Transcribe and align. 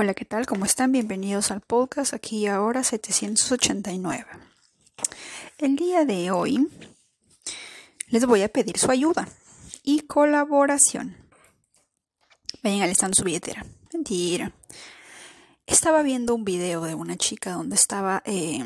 Hola, 0.00 0.14
¿qué 0.14 0.24
tal? 0.24 0.46
¿Cómo 0.46 0.64
están? 0.64 0.92
Bienvenidos 0.92 1.50
al 1.50 1.60
podcast 1.60 2.14
aquí 2.14 2.36
y 2.38 2.46
ahora 2.46 2.84
789. 2.84 4.26
El 5.58 5.74
día 5.74 6.04
de 6.04 6.30
hoy 6.30 6.68
les 8.06 8.24
voy 8.24 8.42
a 8.42 8.48
pedir 8.48 8.78
su 8.78 8.92
ayuda 8.92 9.28
y 9.82 10.02
colaboración. 10.02 11.16
Vayan 12.62 12.82
alistando 12.82 13.16
su 13.16 13.24
billetera. 13.24 13.66
Mentira. 13.92 14.52
Estaba 15.66 16.04
viendo 16.04 16.32
un 16.36 16.44
video 16.44 16.84
de 16.84 16.94
una 16.94 17.16
chica 17.16 17.54
donde 17.54 17.74
estaba... 17.74 18.22
Eh, 18.24 18.64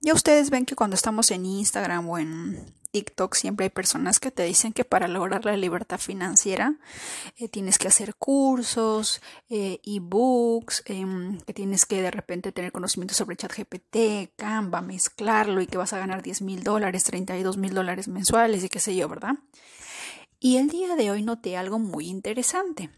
ya 0.00 0.14
ustedes 0.14 0.50
ven 0.50 0.64
que 0.64 0.76
cuando 0.76 0.94
estamos 0.94 1.32
en 1.32 1.44
Instagram 1.44 2.08
o 2.08 2.18
en 2.18 2.72
TikTok 2.92 3.34
siempre 3.34 3.64
hay 3.64 3.70
personas 3.70 4.20
que 4.20 4.30
te 4.30 4.44
dicen 4.44 4.72
que 4.72 4.84
para 4.84 5.08
lograr 5.08 5.44
la 5.44 5.56
libertad 5.56 5.98
financiera 5.98 6.76
eh, 7.38 7.48
tienes 7.48 7.78
que 7.78 7.88
hacer 7.88 8.14
cursos, 8.14 9.20
eh, 9.48 9.80
ebooks, 9.84 10.84
em, 10.86 11.40
que 11.40 11.54
tienes 11.54 11.86
que 11.86 12.00
de 12.02 12.10
repente 12.10 12.52
tener 12.52 12.70
conocimiento 12.70 13.14
sobre 13.14 13.36
ChatGPT, 13.36 14.30
Canva, 14.36 14.82
mezclarlo 14.82 15.60
y 15.60 15.66
que 15.66 15.78
vas 15.78 15.92
a 15.92 15.98
ganar 15.98 16.22
10 16.22 16.42
mil 16.42 16.62
dólares, 16.62 17.04
32 17.04 17.56
mil 17.56 17.74
dólares 17.74 18.08
mensuales 18.08 18.62
y 18.62 18.68
qué 18.68 18.78
sé 18.78 18.94
yo, 18.94 19.08
¿verdad? 19.08 19.34
Y 20.38 20.58
el 20.58 20.68
día 20.68 20.94
de 20.94 21.10
hoy 21.10 21.22
noté 21.22 21.56
algo 21.56 21.78
muy 21.78 22.08
interesante 22.08 22.90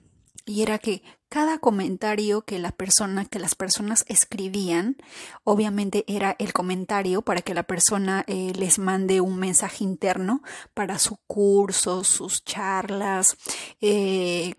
y 0.47 0.63
era 0.63 0.79
que 0.79 1.03
cada 1.29 1.59
comentario 1.59 2.43
que 2.43 2.59
la 2.59 2.71
persona 2.71 3.25
que 3.25 3.39
las 3.39 3.55
personas 3.55 4.05
escribían 4.09 4.97
obviamente 5.43 6.05
era 6.07 6.37
el 6.39 6.53
comentario 6.53 7.23
para 7.23 7.43
que 7.43 7.55
la 7.55 7.63
persona 7.63 8.25
eh, 8.27 8.53
les 8.55 8.79
mande 8.79 9.21
un 9.21 9.39
mensaje 9.39 9.85
interno 9.85 10.43
para 10.75 10.99
su 10.99 11.17
curso 11.27 12.05
sus 12.05 12.45
charlas 12.45 13.37
eh, 13.81 14.55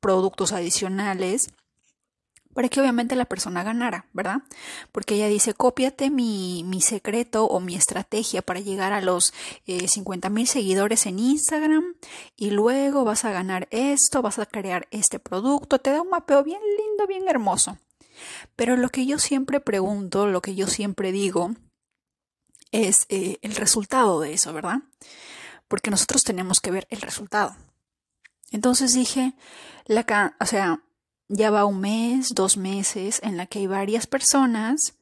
productos 0.00 0.52
adicionales 0.52 1.48
para 2.58 2.68
que 2.68 2.80
obviamente 2.80 3.14
la 3.14 3.26
persona 3.26 3.62
ganara, 3.62 4.06
¿verdad? 4.12 4.42
Porque 4.90 5.14
ella 5.14 5.28
dice, 5.28 5.54
cópiate 5.54 6.10
mi, 6.10 6.64
mi 6.66 6.80
secreto 6.80 7.44
o 7.44 7.60
mi 7.60 7.76
estrategia 7.76 8.42
para 8.42 8.58
llegar 8.58 8.92
a 8.92 9.00
los 9.00 9.32
eh, 9.68 9.86
50 9.86 10.28
mil 10.28 10.48
seguidores 10.48 11.06
en 11.06 11.20
Instagram 11.20 11.94
y 12.34 12.50
luego 12.50 13.04
vas 13.04 13.24
a 13.24 13.30
ganar 13.30 13.68
esto, 13.70 14.22
vas 14.22 14.40
a 14.40 14.46
crear 14.46 14.88
este 14.90 15.20
producto, 15.20 15.78
te 15.78 15.92
da 15.92 16.02
un 16.02 16.10
mapeo 16.10 16.42
bien 16.42 16.58
lindo, 16.76 17.06
bien 17.06 17.28
hermoso. 17.28 17.78
Pero 18.56 18.76
lo 18.76 18.88
que 18.88 19.06
yo 19.06 19.20
siempre 19.20 19.60
pregunto, 19.60 20.26
lo 20.26 20.42
que 20.42 20.56
yo 20.56 20.66
siempre 20.66 21.12
digo, 21.12 21.52
es 22.72 23.06
eh, 23.08 23.38
el 23.42 23.54
resultado 23.54 24.18
de 24.18 24.32
eso, 24.32 24.52
¿verdad? 24.52 24.80
Porque 25.68 25.92
nosotros 25.92 26.24
tenemos 26.24 26.58
que 26.58 26.72
ver 26.72 26.88
el 26.90 27.02
resultado. 27.02 27.54
Entonces 28.50 28.94
dije, 28.94 29.34
o 30.40 30.44
sea, 30.44 30.82
ya 31.28 31.50
va 31.50 31.64
un 31.64 31.80
mes, 31.80 32.30
dos 32.34 32.56
meses, 32.56 33.20
en 33.22 33.36
la 33.36 33.46
que 33.46 33.60
hay 33.60 33.66
varias 33.66 34.06
personas 34.06 34.94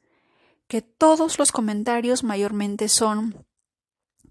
que 0.67 0.81
todos 0.81 1.39
los 1.39 1.51
comentarios 1.51 2.23
mayormente 2.23 2.89
son 2.89 3.45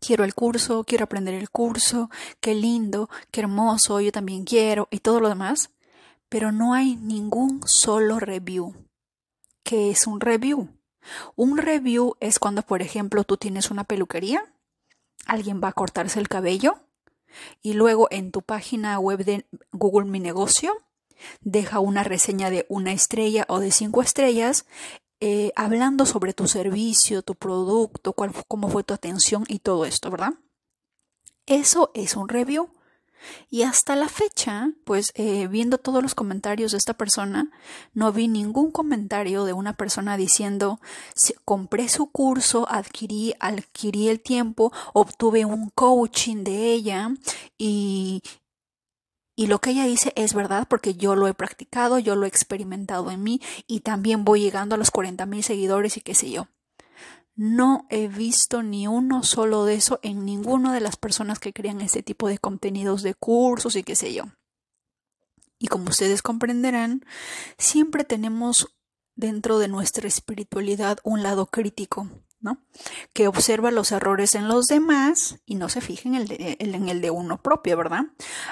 quiero 0.00 0.24
el 0.24 0.34
curso, 0.34 0.84
quiero 0.84 1.04
aprender 1.04 1.34
el 1.34 1.50
curso, 1.50 2.10
qué 2.40 2.54
lindo, 2.54 3.08
qué 3.30 3.40
hermoso, 3.40 4.00
yo 4.00 4.12
también 4.12 4.44
quiero 4.44 4.88
y 4.90 4.98
todo 4.98 5.20
lo 5.20 5.28
demás, 5.28 5.70
pero 6.28 6.52
no 6.52 6.74
hay 6.74 6.96
ningún 6.96 7.62
solo 7.66 8.20
review. 8.20 8.74
¿Qué 9.62 9.90
es 9.90 10.06
un 10.06 10.20
review? 10.20 10.68
Un 11.34 11.56
review 11.56 12.16
es 12.20 12.38
cuando, 12.38 12.62
por 12.62 12.82
ejemplo, 12.82 13.24
tú 13.24 13.36
tienes 13.36 13.70
una 13.70 13.84
peluquería, 13.84 14.44
alguien 15.24 15.60
va 15.62 15.68
a 15.68 15.72
cortarse 15.72 16.20
el 16.20 16.28
cabello 16.28 16.78
y 17.62 17.72
luego 17.72 18.08
en 18.10 18.30
tu 18.32 18.42
página 18.42 18.98
web 18.98 19.24
de 19.24 19.46
Google 19.72 20.10
Mi 20.10 20.20
Negocio 20.20 20.72
Deja 21.40 21.80
una 21.80 22.04
reseña 22.04 22.50
de 22.50 22.66
una 22.68 22.92
estrella 22.92 23.44
o 23.48 23.60
de 23.60 23.70
cinco 23.70 24.02
estrellas 24.02 24.66
eh, 25.20 25.52
hablando 25.56 26.04
sobre 26.04 26.34
tu 26.34 26.46
servicio, 26.46 27.22
tu 27.22 27.34
producto, 27.34 28.12
cómo 28.12 28.68
fue 28.68 28.84
tu 28.84 28.92
atención 28.92 29.44
y 29.48 29.60
todo 29.60 29.86
esto, 29.86 30.10
¿verdad? 30.10 30.34
Eso 31.46 31.90
es 31.94 32.16
un 32.16 32.28
review. 32.28 32.68
Y 33.48 33.62
hasta 33.62 33.96
la 33.96 34.08
fecha, 34.08 34.70
pues 34.84 35.12
eh, 35.14 35.48
viendo 35.48 35.78
todos 35.78 36.02
los 36.02 36.14
comentarios 36.14 36.72
de 36.72 36.78
esta 36.78 36.94
persona, 36.94 37.50
no 37.94 38.12
vi 38.12 38.28
ningún 38.28 38.70
comentario 38.70 39.44
de 39.44 39.54
una 39.54 39.72
persona 39.72 40.16
diciendo 40.16 40.80
compré 41.44 41.88
su 41.88 42.10
curso, 42.10 42.66
adquirí, 42.68 43.34
adquirí 43.40 44.08
el 44.08 44.20
tiempo, 44.20 44.72
obtuve 44.92 45.44
un 45.44 45.70
coaching 45.70 46.44
de 46.44 46.72
ella 46.72 47.10
y, 47.56 48.22
y 49.36 49.48
lo 49.48 49.60
que 49.60 49.70
ella 49.70 49.84
dice 49.84 50.14
es 50.16 50.32
verdad 50.32 50.66
porque 50.68 50.94
yo 50.94 51.14
lo 51.14 51.28
he 51.28 51.34
practicado, 51.34 51.98
yo 51.98 52.16
lo 52.16 52.24
he 52.24 52.28
experimentado 52.28 53.10
en 53.10 53.22
mí 53.22 53.42
y 53.66 53.80
también 53.80 54.24
voy 54.24 54.40
llegando 54.40 54.74
a 54.74 54.78
los 54.78 54.90
40 54.90 55.26
mil 55.26 55.44
seguidores 55.44 55.98
y 55.98 56.00
qué 56.00 56.14
sé 56.14 56.30
yo. 56.30 56.48
No 57.34 57.86
he 57.90 58.08
visto 58.08 58.62
ni 58.62 58.88
uno 58.88 59.22
solo 59.22 59.66
de 59.66 59.74
eso 59.74 60.00
en 60.02 60.24
ninguna 60.24 60.72
de 60.72 60.80
las 60.80 60.96
personas 60.96 61.38
que 61.38 61.52
crean 61.52 61.82
este 61.82 62.02
tipo 62.02 62.28
de 62.28 62.38
contenidos 62.38 63.02
de 63.02 63.12
cursos 63.12 63.76
y 63.76 63.82
qué 63.82 63.94
sé 63.94 64.14
yo. 64.14 64.24
Y 65.58 65.68
como 65.68 65.90
ustedes 65.90 66.22
comprenderán, 66.22 67.04
siempre 67.58 68.04
tenemos 68.04 68.74
dentro 69.16 69.58
de 69.58 69.68
nuestra 69.68 70.08
espiritualidad 70.08 70.98
un 71.04 71.22
lado 71.22 71.44
crítico 71.44 72.08
que 73.12 73.28
observa 73.28 73.70
los 73.70 73.92
errores 73.92 74.34
en 74.34 74.48
los 74.48 74.66
demás 74.66 75.40
y 75.46 75.56
no 75.56 75.68
se 75.68 75.80
fija 75.80 76.08
en 76.08 76.14
el, 76.14 76.28
de, 76.28 76.56
en 76.60 76.88
el 76.88 77.00
de 77.00 77.10
uno 77.10 77.42
propio, 77.42 77.76
¿verdad? 77.76 78.04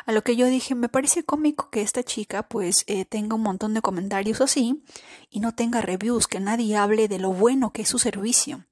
A 0.06 0.12
lo 0.12 0.24
que 0.24 0.36
yo 0.36 0.46
dije, 0.46 0.74
me 0.74 0.88
parece 0.88 1.24
cómico 1.24 1.70
que 1.70 1.82
esta 1.82 2.02
chica 2.02 2.48
pues 2.48 2.84
eh, 2.86 3.04
tenga 3.04 3.36
un 3.36 3.42
montón 3.42 3.74
de 3.74 3.82
comentarios 3.82 4.40
así 4.40 4.82
y 5.30 5.40
no 5.40 5.54
tenga 5.54 5.80
reviews, 5.80 6.26
que 6.26 6.40
nadie 6.40 6.76
hable 6.76 7.08
de 7.08 7.18
lo 7.18 7.32
bueno 7.32 7.72
que 7.72 7.82
es 7.82 7.88
su 7.88 7.98
servicio. 7.98 8.66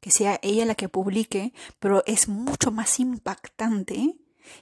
Que 0.00 0.10
sea 0.10 0.38
ella 0.42 0.64
la 0.64 0.74
que 0.74 0.88
publique, 0.88 1.52
pero 1.78 2.02
es 2.06 2.28
mucho 2.28 2.70
más 2.70 3.00
impactante, 3.00 4.16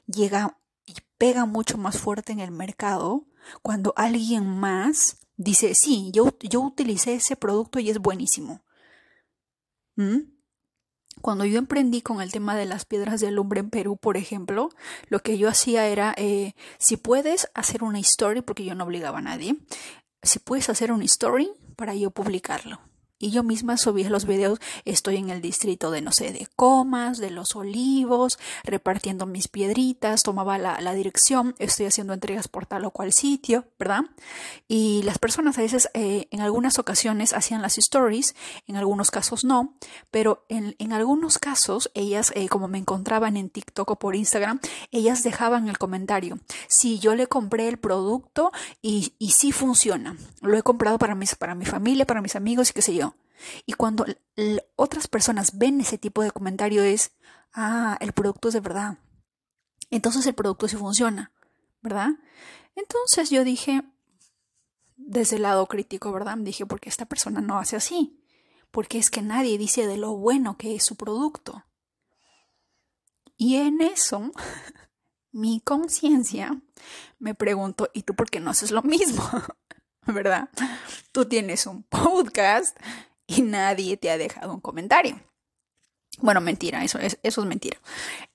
llega 0.07 0.59
y 0.87 0.95
pega 1.19 1.47
mucho 1.47 1.79
más 1.79 1.99
fuerte 1.99 2.33
en 2.33 2.41
el 2.41 2.51
mercado 2.51 3.27
cuando 3.63 3.93
alguien 3.97 4.47
más 4.47 5.19
dice, 5.37 5.73
sí, 5.75 6.11
yo, 6.13 6.37
yo 6.41 6.61
utilicé 6.61 7.15
ese 7.15 7.37
producto 7.37 7.79
y 7.79 7.91
es 7.91 7.99
buenísimo. 7.99 8.63
¿Mm? 10.01 10.33
Cuando 11.21 11.45
yo 11.45 11.59
emprendí 11.59 12.01
con 12.01 12.23
el 12.23 12.33
tema 12.33 12.57
de 12.57 12.65
las 12.65 12.87
piedras 12.87 13.21
de 13.21 13.29
alumbre 13.29 13.61
en 13.61 13.69
Perú, 13.69 13.99
por 13.99 14.17
ejemplo, 14.17 14.71
lo 15.09 15.19
que 15.19 15.37
yo 15.37 15.49
hacía 15.49 15.87
era, 15.87 16.15
eh, 16.17 16.55
si 16.79 16.97
puedes 16.97 17.51
hacer 17.53 17.85
una 17.85 17.99
story, 17.99 18.41
porque 18.41 18.65
yo 18.65 18.75
no 18.75 18.85
obligaba 18.85 19.19
a 19.19 19.23
nadie, 19.23 19.57
si 20.23 20.39
puedes 20.39 20.71
hacer 20.71 20.91
una 20.93 21.05
story 21.05 21.53
para 21.77 21.95
yo 21.95 22.11
publicarlo 22.11 22.81
y 23.21 23.31
yo 23.31 23.45
misma 23.45 23.77
subía 23.77 24.11
los 24.11 24.25
videos, 24.25 24.59
estoy 24.85 25.19
en 25.19 25.31
el 25.31 25.43
distrito 25.43 25.91
de, 25.91 26.01
no 26.01 26.11
sé, 26.11 26.33
de 26.33 26.49
Comas, 26.57 27.19
de 27.19 27.31
Los 27.31 27.55
Olivos, 27.55 28.39
repartiendo 28.65 29.27
mis 29.27 29.47
piedritas, 29.47 30.23
tomaba 30.23 30.59
la, 30.59 30.95
dirección, 30.95 31.55
estoy 31.59 31.87
haciendo 31.87 32.15
entregas 32.15 32.49
por 32.49 32.67
tal 32.67 32.85
o 32.85 32.91
cual 32.91 33.13
sitio, 33.13 33.67
¿verdad? 33.79 34.01
Y 34.67 35.03
las 35.05 35.19
personas 35.19 35.59
a 35.59 35.63
veces, 35.63 35.89
eh, 35.95 36.27
en 36.31 36.41
algunas 36.41 36.79
ocasiones 36.79 37.33
hacían 37.33 37.63
las 37.63 37.79
stories, 37.79 38.35
en 38.67 38.77
algunos 38.77 39.11
casos 39.11 39.45
no, 39.45 39.75
pero 40.11 40.45
en, 40.49 40.75
en 40.79 40.93
algunos 40.93 41.39
casos 41.39 41.91
ellas, 41.95 42.33
eh, 42.35 42.49
como 42.49 42.69
me 42.69 42.79
encontraban 42.79 43.37
en 43.37 43.51
TikTok 43.51 43.91
o 43.91 43.97
por 43.99 44.17
Instagram, 44.17 44.61
ellas 44.91 45.23
dejaban 45.23 45.69
el 45.69 45.79
comentario, 45.79 46.39
si 46.69 46.99
yo 46.99 47.15
le 47.15 47.27
compré 47.27 47.69
el 47.69 47.79
producto 47.79 48.51
y, 48.81 49.15
y 49.19 49.33
sí 49.33 49.53
funciona, 49.53 50.17
lo 50.41 50.57
he 50.57 50.63
comprado 50.63 50.99
para, 50.99 51.15
mis, 51.15 51.35
para 51.35 51.55
mi 51.55 51.67
familia, 51.67 52.07
para 52.07 52.23
mis 52.23 52.35
amigos 52.35 52.71
y 52.71 52.73
qué 52.73 52.83
sé 52.83 52.95
yo. 52.95 53.10
Y 53.67 53.75
cuando 53.75 54.07
otras 54.77 55.09
personas 55.09 55.59
ven 55.59 55.81
ese 55.81 55.99
tipo 55.99 56.23
de 56.23 56.31
comentario 56.31 56.83
es, 56.83 57.13
ah, 57.53 57.97
el 58.01 58.13
producto 58.13 58.49
es 58.49 58.55
de 58.55 58.61
verdad. 58.61 58.99
Entonces 59.91 60.27
el 60.27 60.35
producto 60.35 60.69
sí 60.69 60.77
funciona, 60.77 61.33
¿verdad? 61.83 62.11
Entonces 62.77 63.31
yo 63.31 63.45
dije, 63.45 63.83
desde 64.97 65.37
el 65.37 65.43
lado 65.43 65.67
crítico, 65.67 66.13
¿verdad? 66.13 66.37
Dije, 66.39 66.67
porque 66.67 66.89
esta 66.89 67.07
persona 67.07 67.41
no 67.41 67.59
hace 67.59 67.77
así. 67.77 68.17
Porque 68.71 68.99
es 68.99 69.11
que 69.11 69.23
nadie 69.23 69.59
dice 69.59 69.87
de 69.87 69.97
lo 69.97 70.17
bueno 70.17 70.57
que 70.57 70.77
es 70.77 70.85
su 70.85 70.97
producto. 70.97 71.65
Y 73.37 73.57
en 73.57 73.81
eso, 73.81 74.31
mi 75.33 75.61
conciencia 75.61 76.61
me 77.19 77.35
preguntó, 77.35 77.89
¿y 77.93 78.03
tú 78.03 78.15
por 78.15 78.31
qué 78.31 78.39
no 78.39 78.51
haces 78.51 78.71
lo 78.71 78.83
mismo? 78.83 79.25
¿Verdad? 80.07 80.49
Tú 81.13 81.25
tienes 81.27 81.67
un 81.67 81.83
podcast 81.83 82.77
y 83.31 83.43
nadie 83.43 83.97
te 83.97 84.11
ha 84.11 84.19
dejado 84.19 84.53
un 84.53 84.61
comentario. 84.61 85.21
Bueno, 86.19 86.41
mentira, 86.41 86.85
eso 86.85 86.99
es, 86.99 87.19
eso 87.23 87.41
es 87.41 87.47
mentira. 87.47 87.79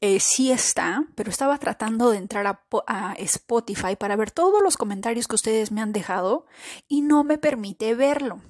Eh, 0.01 0.19
sí 0.19 0.51
está, 0.51 1.05
pero 1.13 1.29
estaba 1.29 1.57
tratando 1.57 2.09
de 2.09 2.17
entrar 2.17 2.47
a, 2.47 2.63
a, 2.87 3.13
Spotify 3.13 3.95
para 3.97 4.15
ver 4.15 4.31
todos 4.31 4.63
los 4.63 4.77
comentarios 4.77 5.27
que 5.27 5.35
ustedes 5.35 5.71
me 5.71 5.81
han 5.81 5.91
dejado 5.91 6.45
y 6.87 7.01
no 7.01 7.23
me 7.23 7.37
permite 7.37 7.93
verlo. 7.93 8.41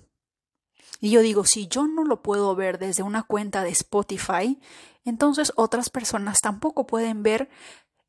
Y 1.01 1.09
yo 1.09 1.21
digo, 1.21 1.43
si 1.43 1.67
yo 1.67 1.87
no 1.87 2.03
lo 2.03 2.21
puedo 2.21 2.55
ver 2.55 2.77
desde 2.77 3.03
una 3.03 3.23
cuenta 3.23 3.63
de 3.63 3.71
Spotify, 3.71 4.59
entonces 5.03 5.51
otras 5.55 5.89
personas 5.89 6.39
tampoco 6.39 6.87
pueden 6.87 7.21
ver 7.23 7.49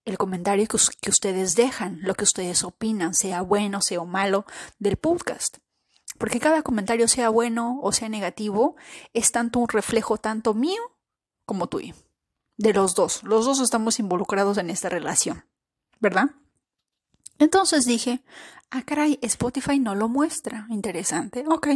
el 0.04 0.18
comentario 0.18 0.68
que, 0.68 1.10
ustedes 1.10 1.56
dejan, 1.56 1.98
lo 2.02 2.14
que 2.14 2.24
ustedes 2.24 2.62
opinan, 2.62 3.14
sea 3.14 3.42
bueno, 3.42 3.80
sea 3.80 4.04
malo, 4.04 4.46
del 4.78 4.96
podcast. 4.96 5.58
Porque 6.18 6.40
cada 6.40 6.62
comentario, 6.62 7.08
sea 7.08 7.28
bueno 7.28 7.78
o 7.82 7.92
sea 7.92 8.08
negativo, 8.08 8.76
es 9.12 9.32
tanto 9.32 9.58
un 9.58 9.68
reflejo 9.68 10.18
tanto 10.18 10.54
mío 10.54 10.80
como 11.44 11.68
tuyo. 11.68 11.94
De 12.56 12.72
los 12.72 12.94
dos. 12.94 13.22
Los 13.22 13.44
dos 13.44 13.60
estamos 13.60 13.98
involucrados 13.98 14.58
en 14.58 14.70
esta 14.70 14.88
relación. 14.88 15.44
¿Verdad? 16.00 16.30
Entonces 17.38 17.84
dije, 17.84 18.22
ah, 18.70 18.82
caray, 18.82 19.18
Spotify 19.22 19.78
no 19.78 19.94
lo 19.94 20.08
muestra. 20.08 20.66
Interesante. 20.70 21.44
Ok. 21.48 21.68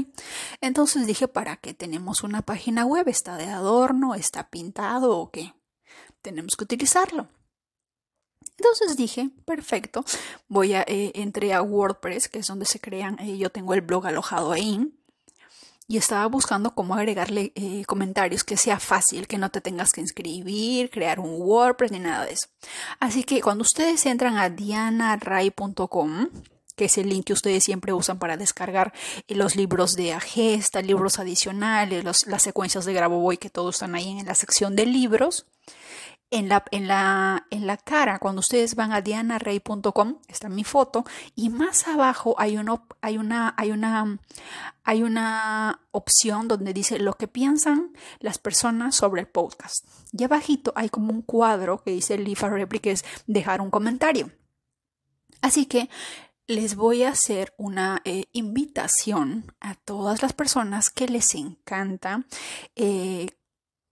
Entonces 0.61 1.07
dije, 1.07 1.29
¿para 1.29 1.57
qué 1.57 1.75
tenemos 1.75 2.23
una 2.23 2.43
página 2.43 2.87
web? 2.87 3.09
¿Está 3.09 3.37
de 3.37 3.47
adorno? 3.47 4.15
¿Está 4.15 4.49
pintado 4.49 5.19
o 5.19 5.31
qué? 5.31 5.55
Tenemos 6.23 6.57
que 6.57 6.65
utilizarlo. 6.65 7.29
Entonces 8.61 8.95
dije, 8.95 9.31
perfecto, 9.47 10.05
voy 10.47 10.75
a, 10.75 10.83
eh, 10.87 11.13
entré 11.15 11.55
a 11.55 11.63
WordPress, 11.63 12.29
que 12.29 12.41
es 12.41 12.47
donde 12.47 12.67
se 12.67 12.79
crean, 12.79 13.19
eh, 13.19 13.39
yo 13.39 13.49
tengo 13.49 13.73
el 13.73 13.81
blog 13.81 14.07
alojado 14.07 14.53
ahí, 14.53 14.93
y 15.89 15.97
estaba 15.97 16.27
buscando 16.27 16.75
cómo 16.75 16.95
agregarle 16.95 17.53
eh, 17.55 17.87
comentarios 17.87 18.45
que 18.45 18.59
sea 18.59 18.79
fácil, 18.79 19.27
que 19.27 19.39
no 19.39 19.51
te 19.51 19.63
tengas 19.63 19.93
que 19.93 20.03
inscribir, 20.03 20.91
crear 20.91 21.21
un 21.21 21.41
WordPress 21.41 21.91
ni 21.91 22.01
nada 22.01 22.27
de 22.27 22.35
eso. 22.35 22.49
Así 22.99 23.25
que 23.25 23.41
cuando 23.41 23.63
ustedes 23.63 24.05
entran 24.05 24.37
a 24.37 24.51
dianaray.com, 24.51 26.29
que 26.77 26.85
es 26.85 26.99
el 26.99 27.09
link 27.09 27.25
que 27.25 27.33
ustedes 27.33 27.65
siempre 27.65 27.95
usan 27.95 28.19
para 28.19 28.37
descargar 28.37 28.93
los 29.27 29.57
libros 29.57 29.97
de 29.97 30.13
Agesta, 30.13 30.83
libros 30.83 31.19
adicionales, 31.19 32.05
las 32.05 32.43
secuencias 32.43 32.85
de 32.85 32.93
Grabovoi, 32.93 33.39
que 33.39 33.49
todos 33.49 33.77
están 33.77 33.95
ahí 33.95 34.19
en 34.19 34.27
la 34.27 34.35
sección 34.35 34.77
de 34.77 34.85
libros 34.85 35.47
en 36.31 36.49
la, 36.49 36.65
en 36.71 36.87
la, 36.87 37.47
en 37.51 37.67
la 37.67 37.77
cara, 37.77 38.19
cuando 38.19 38.41
ustedes 38.41 38.77
van 38.77 38.93
a 38.93 39.01
dianarey.com, 39.01 40.19
está 40.29 40.49
mi 40.49 40.65
foto, 40.65 41.05
y 41.35 41.49
más 41.49 41.89
abajo 41.89 42.37
hay, 42.39 42.57
uno, 42.57 42.87
hay, 43.01 43.19
una, 43.19 43.55
hay, 43.57 43.73
una, 43.73 44.19
hay 44.85 45.03
una 45.03 45.81
opción 45.91 46.47
donde 46.47 46.73
dice 46.73 46.99
lo 47.01 47.15
que 47.15 47.27
piensan 47.27 47.93
las 48.21 48.39
personas 48.39 48.95
sobre 48.95 49.23
el 49.23 49.27
podcast. 49.27 49.85
Y 50.13 50.23
abajito 50.25 50.73
hay 50.77 50.89
como 50.89 51.13
un 51.13 51.23
cuadro 51.23 51.83
que 51.83 51.91
dice 51.91 52.17
Leave 52.17 52.47
a 52.47 52.49
Reply, 52.51 52.79
que 52.79 52.93
es 52.93 53.05
dejar 53.27 53.61
un 53.61 53.71
comentario. 53.71 54.31
Así 55.43 55.67
que 55.67 55.89
les 56.47 56.75
voy 56.75 57.05
a 57.05 57.11
hacer 57.11 57.55
una 57.57 58.03
eh, 58.05 58.25
invitación 58.33 59.53
a 59.61 59.75
todas 59.75 60.23
las 60.23 60.33
personas 60.33 60.91
que 60.91 61.07
les 61.07 61.35
encanta 61.35 62.25
eh, 62.75 63.29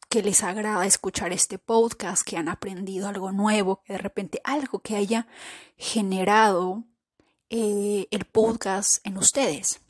que 0.09 0.23
les 0.23 0.43
agrada 0.43 0.87
escuchar 0.87 1.33
este 1.33 1.59
podcast, 1.59 2.23
que 2.23 2.37
han 2.37 2.49
aprendido 2.49 3.09
algo 3.09 3.31
nuevo, 3.33 3.83
que 3.85 3.93
de 3.95 3.99
repente 3.99 4.41
algo 4.45 4.81
que 4.81 4.97
haya 4.97 5.27
generado 5.77 6.85
eh, 7.51 8.09
el 8.11 8.25
podcast 8.25 9.07
en 9.07 9.19
ustedes. 9.19 9.81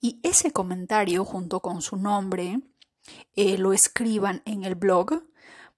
Y 0.00 0.18
ese 0.22 0.52
comentario 0.52 1.24
junto 1.24 1.60
con 1.60 1.82
su 1.82 1.96
nombre 1.96 2.60
eh, 3.36 3.58
lo 3.58 3.72
escriban 3.72 4.42
en 4.44 4.64
el 4.64 4.74
blog, 4.74 5.22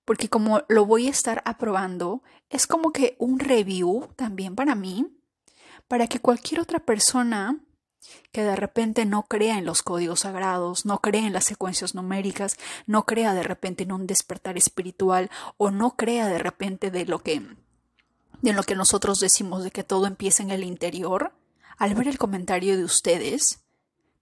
porque 0.04 0.28
como 0.28 0.62
lo 0.68 0.86
voy 0.86 1.06
a 1.06 1.10
estar 1.10 1.42
aprobando, 1.44 2.22
es 2.48 2.66
como 2.66 2.92
que 2.92 3.16
un 3.18 3.38
review 3.38 4.08
también 4.16 4.54
para 4.54 4.74
mí, 4.74 5.06
para 5.88 6.06
que 6.06 6.20
cualquier 6.20 6.60
otra 6.60 6.80
persona 6.80 7.58
que 8.32 8.42
de 8.42 8.56
repente 8.56 9.04
no 9.04 9.24
crea 9.24 9.58
en 9.58 9.64
los 9.64 9.82
códigos 9.82 10.20
sagrados, 10.20 10.86
no 10.86 11.00
crea 11.00 11.26
en 11.26 11.32
las 11.32 11.44
secuencias 11.44 11.94
numéricas, 11.94 12.56
no 12.86 13.04
crea 13.06 13.34
de 13.34 13.42
repente 13.42 13.84
en 13.84 13.92
un 13.92 14.06
despertar 14.06 14.56
espiritual 14.56 15.30
o 15.56 15.70
no 15.70 15.96
crea 15.96 16.28
de 16.28 16.38
repente 16.38 16.90
de 16.90 17.06
lo 17.06 17.20
que 17.20 17.42
de 18.42 18.52
lo 18.54 18.62
que 18.62 18.74
nosotros 18.74 19.20
decimos 19.20 19.64
de 19.64 19.70
que 19.70 19.84
todo 19.84 20.06
empieza 20.06 20.42
en 20.42 20.50
el 20.50 20.64
interior, 20.64 21.34
al 21.76 21.94
ver 21.94 22.08
el 22.08 22.16
comentario 22.16 22.76
de 22.76 22.84
ustedes, 22.84 23.60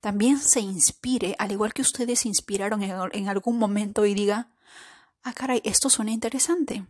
también 0.01 0.39
se 0.39 0.61
inspire, 0.61 1.37
al 1.39 1.53
igual 1.53 1.73
que 1.73 1.83
ustedes 1.83 2.21
se 2.21 2.29
inspiraron 2.29 2.83
en, 2.83 2.93
en 3.13 3.29
algún 3.29 3.59
momento 3.59 4.07
y 4.07 4.15
diga, 4.15 4.49
ah 5.23 5.33
caray, 5.33 5.61
esto 5.65 5.89
suena 5.89 6.11
interesante. 6.11 6.85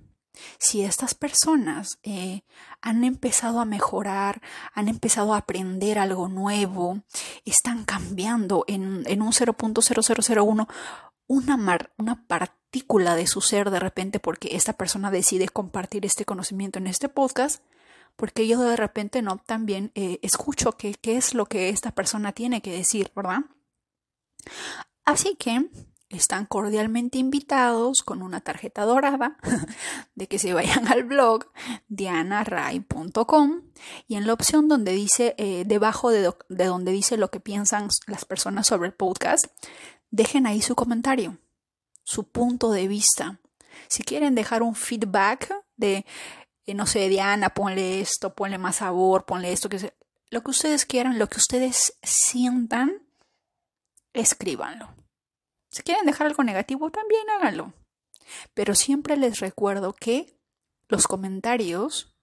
Si 0.58 0.82
estas 0.82 1.14
personas 1.14 1.98
eh, 2.02 2.42
han 2.80 3.04
empezado 3.04 3.60
a 3.60 3.64
mejorar, 3.64 4.40
han 4.72 4.88
empezado 4.88 5.34
a 5.34 5.38
aprender 5.38 5.98
algo 5.98 6.28
nuevo, 6.28 7.02
están 7.44 7.84
cambiando 7.84 8.64
en, 8.66 8.82
un 8.82 9.32
0.0001 9.32 10.68
una, 11.26 11.78
una 11.98 12.26
partícula 12.26 13.14
de 13.14 13.26
su 13.26 13.40
ser 13.40 13.70
de 13.70 13.80
repente 13.80 14.20
porque 14.20 14.56
esta 14.56 14.72
persona 14.72 15.10
decide 15.10 15.48
compartir 15.48 16.06
este 16.06 16.24
conocimiento 16.24 16.78
en 16.78 16.86
este 16.86 17.08
podcast, 17.08 17.62
porque 18.16 18.46
yo 18.46 18.60
de 18.60 18.76
repente 18.76 19.22
no 19.22 19.38
también 19.38 19.92
eh, 19.94 20.18
escucho 20.22 20.72
qué 20.72 20.96
es 21.02 21.34
lo 21.34 21.46
que 21.46 21.68
esta 21.68 21.92
persona 21.92 22.32
tiene 22.32 22.62
que 22.62 22.72
decir, 22.72 23.12
¿verdad? 23.14 23.40
Así 25.04 25.36
que 25.36 25.68
están 26.10 26.46
cordialmente 26.46 27.18
invitados 27.18 28.02
con 28.02 28.22
una 28.22 28.40
tarjeta 28.40 28.84
dorada 28.84 29.36
de 30.14 30.26
que 30.26 30.38
se 30.38 30.54
vayan 30.54 30.88
al 30.88 31.04
blog 31.04 31.46
dianaray.com 31.88 33.62
y 34.06 34.16
en 34.16 34.26
la 34.26 34.32
opción 34.32 34.68
donde 34.68 34.92
dice 34.92 35.34
eh, 35.36 35.64
debajo 35.66 36.10
de, 36.10 36.32
de 36.48 36.64
donde 36.64 36.92
dice 36.92 37.16
lo 37.18 37.30
que 37.30 37.40
piensan 37.40 37.88
las 38.06 38.24
personas 38.24 38.66
sobre 38.66 38.88
el 38.88 38.94
podcast 38.94 39.46
dejen 40.10 40.46
ahí 40.46 40.62
su 40.62 40.74
comentario 40.74 41.38
su 42.04 42.24
punto 42.24 42.72
de 42.72 42.88
vista. 42.88 43.38
Si 43.88 44.02
quieren 44.02 44.34
dejar 44.34 44.62
un 44.62 44.74
feedback 44.74 45.52
de 45.76 46.06
eh, 46.64 46.74
no 46.74 46.86
sé 46.86 47.08
Diana 47.08 47.50
ponle 47.50 48.00
esto 48.00 48.34
ponle 48.34 48.56
más 48.56 48.76
sabor 48.76 49.26
ponle 49.26 49.52
esto 49.52 49.68
que 49.68 49.92
lo 50.30 50.42
que 50.42 50.50
ustedes 50.50 50.86
quieran 50.86 51.18
lo 51.18 51.28
que 51.28 51.38
ustedes 51.38 51.98
sientan 52.02 53.02
escríbanlo 54.12 54.97
si 55.70 55.82
quieren 55.82 56.06
dejar 56.06 56.26
algo 56.26 56.42
negativo, 56.44 56.90
también 56.90 57.28
háganlo. 57.30 57.72
Pero 58.54 58.74
siempre 58.74 59.16
les 59.16 59.40
recuerdo 59.40 59.92
que 59.92 60.38
los 60.88 61.06
comentarios, 61.06 62.14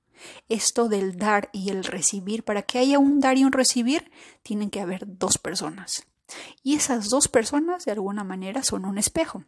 esto 0.49 0.87
del 0.87 1.17
dar 1.17 1.49
y 1.51 1.69
el 1.69 1.83
recibir, 1.83 2.43
para 2.43 2.63
que 2.63 2.79
haya 2.79 2.99
un 2.99 3.19
dar 3.19 3.37
y 3.37 3.43
un 3.43 3.51
recibir, 3.51 4.11
tienen 4.43 4.69
que 4.69 4.81
haber 4.81 5.17
dos 5.17 5.37
personas. 5.37 6.07
Y 6.63 6.75
esas 6.75 7.09
dos 7.09 7.27
personas, 7.27 7.85
de 7.85 7.91
alguna 7.91 8.23
manera, 8.23 8.63
son 8.63 8.85
un 8.85 8.97
espejo. 8.97 9.45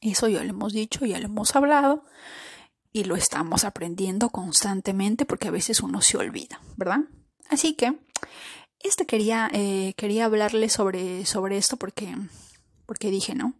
Eso 0.00 0.28
ya 0.28 0.42
lo 0.42 0.50
hemos 0.50 0.72
dicho, 0.72 1.04
ya 1.04 1.18
lo 1.18 1.26
hemos 1.26 1.54
hablado 1.56 2.04
y 2.92 3.04
lo 3.04 3.16
estamos 3.16 3.64
aprendiendo 3.64 4.30
constantemente 4.30 5.26
porque 5.26 5.48
a 5.48 5.52
veces 5.52 5.80
uno 5.80 6.00
se 6.00 6.16
olvida, 6.16 6.60
¿verdad? 6.76 7.00
Así 7.48 7.74
que, 7.74 7.98
este 8.80 9.06
quería, 9.06 9.50
eh, 9.52 9.94
quería 9.96 10.26
hablarles 10.26 10.72
sobre, 10.72 11.26
sobre 11.26 11.58
esto 11.58 11.76
porque 11.76 12.14
porque 12.88 13.10
dije, 13.10 13.34
¿no? 13.34 13.52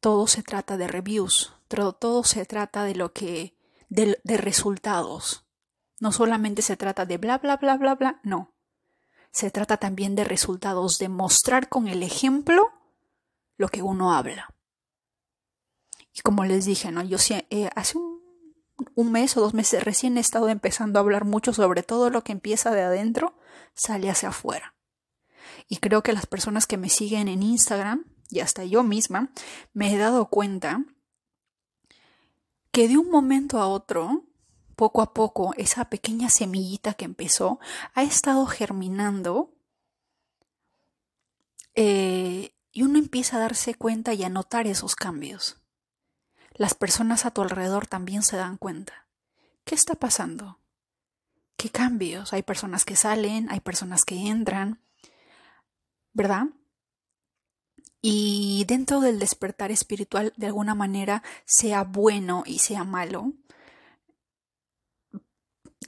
Todo 0.00 0.26
se 0.28 0.42
trata 0.42 0.78
de 0.78 0.88
reviews, 0.88 1.52
todo, 1.68 2.24
se 2.24 2.46
trata 2.46 2.84
de 2.84 2.94
lo 2.94 3.12
que, 3.12 3.54
de, 3.90 4.16
resultados. 4.38 5.44
No 6.00 6.10
solamente 6.10 6.62
se 6.62 6.78
trata 6.78 7.04
de 7.04 7.18
bla, 7.18 7.36
bla, 7.36 7.58
bla, 7.58 7.76
bla, 7.76 7.96
bla, 7.96 8.20
no. 8.22 8.54
Se 9.30 9.50
trata 9.50 9.76
también 9.76 10.14
de 10.14 10.24
resultados, 10.24 10.98
de 10.98 11.10
mostrar 11.10 11.68
con 11.68 11.86
el 11.86 12.02
ejemplo 12.02 12.70
lo 13.58 13.68
que 13.68 13.82
uno 13.82 14.14
habla. 14.14 14.54
Y 16.14 16.22
como 16.22 16.46
les 16.46 16.64
dije, 16.64 16.90
¿no? 16.90 17.02
Yo 17.02 17.18
eh, 17.50 17.68
hace 17.76 17.98
un, 17.98 19.12
mes 19.12 19.36
o 19.36 19.42
dos 19.42 19.52
meses 19.52 19.84
recién 19.84 20.16
he 20.16 20.20
estado 20.20 20.48
empezando 20.48 20.98
a 20.98 21.02
hablar 21.02 21.26
mucho 21.26 21.52
sobre 21.52 21.82
todo 21.82 22.08
lo 22.08 22.24
que 22.24 22.32
empieza 22.32 22.70
de 22.70 22.80
adentro, 22.80 23.36
sale 23.74 24.08
hacia 24.08 24.30
afuera. 24.30 24.77
Y 25.68 25.76
creo 25.76 26.02
que 26.02 26.12
las 26.12 26.26
personas 26.26 26.66
que 26.66 26.78
me 26.78 26.88
siguen 26.88 27.28
en 27.28 27.42
Instagram, 27.42 28.04
y 28.30 28.40
hasta 28.40 28.64
yo 28.64 28.82
misma, 28.82 29.30
me 29.72 29.92
he 29.92 29.98
dado 29.98 30.26
cuenta 30.26 30.82
que 32.72 32.88
de 32.88 32.96
un 32.96 33.10
momento 33.10 33.60
a 33.60 33.68
otro, 33.68 34.24
poco 34.76 35.02
a 35.02 35.12
poco, 35.12 35.54
esa 35.56 35.90
pequeña 35.90 36.30
semillita 36.30 36.94
que 36.94 37.04
empezó 37.04 37.58
ha 37.94 38.02
estado 38.02 38.46
germinando 38.46 39.52
eh, 41.74 42.54
y 42.72 42.82
uno 42.82 42.98
empieza 42.98 43.36
a 43.36 43.40
darse 43.40 43.74
cuenta 43.74 44.14
y 44.14 44.24
a 44.24 44.28
notar 44.28 44.66
esos 44.66 44.96
cambios. 44.96 45.56
Las 46.54 46.74
personas 46.74 47.26
a 47.26 47.30
tu 47.30 47.42
alrededor 47.42 47.86
también 47.86 48.22
se 48.22 48.36
dan 48.36 48.56
cuenta. 48.56 49.06
¿Qué 49.64 49.74
está 49.74 49.94
pasando? 49.94 50.58
¿Qué 51.56 51.70
cambios? 51.70 52.32
Hay 52.32 52.42
personas 52.42 52.84
que 52.84 52.96
salen, 52.96 53.50
hay 53.50 53.60
personas 53.60 54.04
que 54.04 54.28
entran, 54.28 54.80
¿verdad? 56.18 56.46
Y 58.02 58.64
dentro 58.66 59.00
del 59.00 59.20
despertar 59.20 59.70
espiritual, 59.70 60.32
de 60.36 60.46
alguna 60.46 60.74
manera, 60.74 61.22
sea 61.44 61.84
bueno 61.84 62.42
y 62.44 62.58
sea 62.58 62.82
malo, 62.82 63.34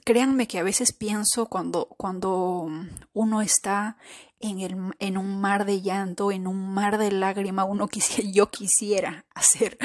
créanme 0.05 0.47
que 0.47 0.57
a 0.57 0.63
veces 0.63 0.93
pienso 0.93 1.47
cuando, 1.47 1.87
cuando 1.97 2.69
uno 3.11 3.41
está 3.41 3.97
en, 4.39 4.61
el, 4.61 4.77
en 4.99 5.17
un 5.17 5.41
mar 5.41 5.65
de 5.65 5.81
llanto, 5.81 6.31
en 6.31 6.47
un 6.47 6.73
mar 6.73 6.97
de 6.97 7.11
lágrima, 7.11 7.65
uno 7.65 7.89
quisiera, 7.89 8.31
yo 8.31 8.49
quisiera 8.49 9.25
hacer 9.35 9.77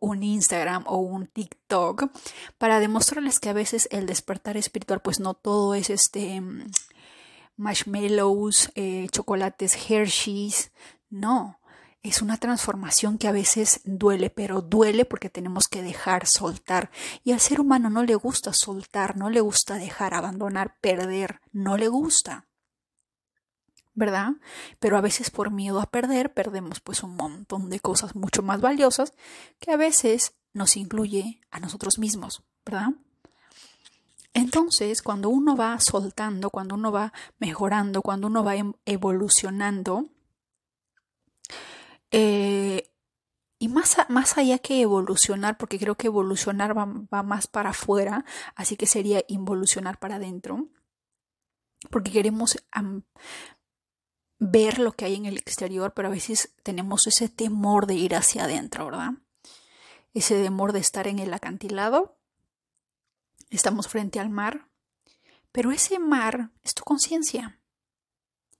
un 0.00 0.24
Instagram 0.24 0.82
o 0.88 0.98
un 0.98 1.28
TikTok 1.28 2.10
para 2.58 2.80
demostrarles 2.80 3.38
que 3.38 3.50
a 3.50 3.54
veces 3.54 3.88
el 3.92 4.06
despertar 4.06 4.56
espiritual, 4.56 5.00
pues 5.00 5.20
no 5.20 5.34
todo 5.34 5.76
es 5.76 5.90
este 5.90 6.42
marshmallows, 7.56 8.70
eh, 8.74 9.08
chocolates 9.10 9.76
Hershey's, 9.88 10.72
no. 11.08 11.60
Es 12.02 12.22
una 12.22 12.36
transformación 12.36 13.18
que 13.18 13.26
a 13.26 13.32
veces 13.32 13.80
duele, 13.84 14.30
pero 14.30 14.62
duele 14.62 15.04
porque 15.04 15.28
tenemos 15.28 15.66
que 15.66 15.82
dejar, 15.82 16.26
soltar. 16.26 16.90
Y 17.24 17.32
al 17.32 17.40
ser 17.40 17.60
humano 17.60 17.90
no 17.90 18.04
le 18.04 18.14
gusta 18.14 18.52
soltar, 18.52 19.16
no 19.16 19.28
le 19.28 19.40
gusta 19.40 19.74
dejar, 19.74 20.14
abandonar, 20.14 20.76
perder, 20.80 21.40
no 21.50 21.76
le 21.76 21.88
gusta. 21.88 22.46
¿Verdad? 23.94 24.34
Pero 24.78 24.98
a 24.98 25.00
veces 25.00 25.30
por 25.30 25.50
miedo 25.50 25.80
a 25.80 25.86
perder, 25.86 26.32
perdemos 26.32 26.80
pues 26.80 27.02
un 27.02 27.16
montón 27.16 27.70
de 27.70 27.80
cosas 27.80 28.14
mucho 28.14 28.42
más 28.42 28.60
valiosas 28.60 29.14
que 29.58 29.72
a 29.72 29.76
veces 29.76 30.34
nos 30.52 30.76
incluye 30.76 31.40
a 31.50 31.60
nosotros 31.60 31.98
mismos, 31.98 32.44
¿verdad? 32.64 32.90
Entonces, 34.36 35.00
cuando 35.00 35.30
uno 35.30 35.56
va 35.56 35.80
soltando, 35.80 36.50
cuando 36.50 36.74
uno 36.74 36.92
va 36.92 37.14
mejorando, 37.38 38.02
cuando 38.02 38.26
uno 38.26 38.44
va 38.44 38.54
em, 38.54 38.74
evolucionando, 38.84 40.10
eh, 42.10 42.92
y 43.58 43.68
más, 43.68 43.96
más, 44.10 44.36
allá 44.36 44.58
que 44.58 44.82
evolucionar, 44.82 45.56
porque 45.56 45.78
creo 45.78 45.94
que 45.96 46.08
evolucionar 46.08 46.76
va, 46.76 46.84
más 47.22 47.46
para 47.46 47.70
afuera, 47.70 48.26
así 48.54 48.76
que 48.76 48.86
sería 48.86 49.24
involucionar 49.26 49.98
para 49.98 50.16
adentro, 50.16 50.68
porque 51.90 52.12
queremos 52.12 52.58
ver 54.38 54.78
lo 54.80 54.92
que 54.92 55.06
hay 55.06 55.14
en 55.14 55.24
el 55.24 55.38
exterior, 55.38 55.94
pero 55.94 56.08
a 56.08 56.10
veces 56.10 56.54
tenemos 56.62 57.06
ese 57.06 57.30
temor 57.30 57.86
de 57.86 57.94
ir 57.94 58.14
hacia 58.14 58.44
adentro, 58.44 58.84
¿verdad? 58.84 59.12
Ese 60.12 60.42
temor 60.42 60.74
de 60.74 60.80
estar 60.80 61.08
en 61.08 61.20
el 61.20 61.32
acantilado 61.32 62.15
Estamos 63.50 63.88
frente 63.88 64.18
al 64.18 64.30
mar, 64.30 64.68
pero 65.52 65.70
ese 65.70 65.98
mar 65.98 66.50
es 66.62 66.74
tu 66.74 66.82
conciencia. 66.82 67.60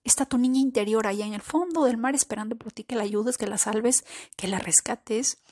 Está 0.05 0.25
tu 0.25 0.39
niña 0.39 0.61
interior 0.61 1.07
allá 1.07 1.27
en 1.27 1.35
el 1.35 1.43
fondo 1.43 1.85
del 1.85 1.97
mar 1.97 2.15
esperando 2.15 2.57
por 2.57 2.73
ti 2.73 2.85
que 2.85 2.95
la 2.95 3.03
ayudes, 3.03 3.37
que 3.37 3.49
la 3.49 3.59
salves, 3.59 4.05
que 4.37 4.47
la 4.47 4.61
rescates, 4.61 5.43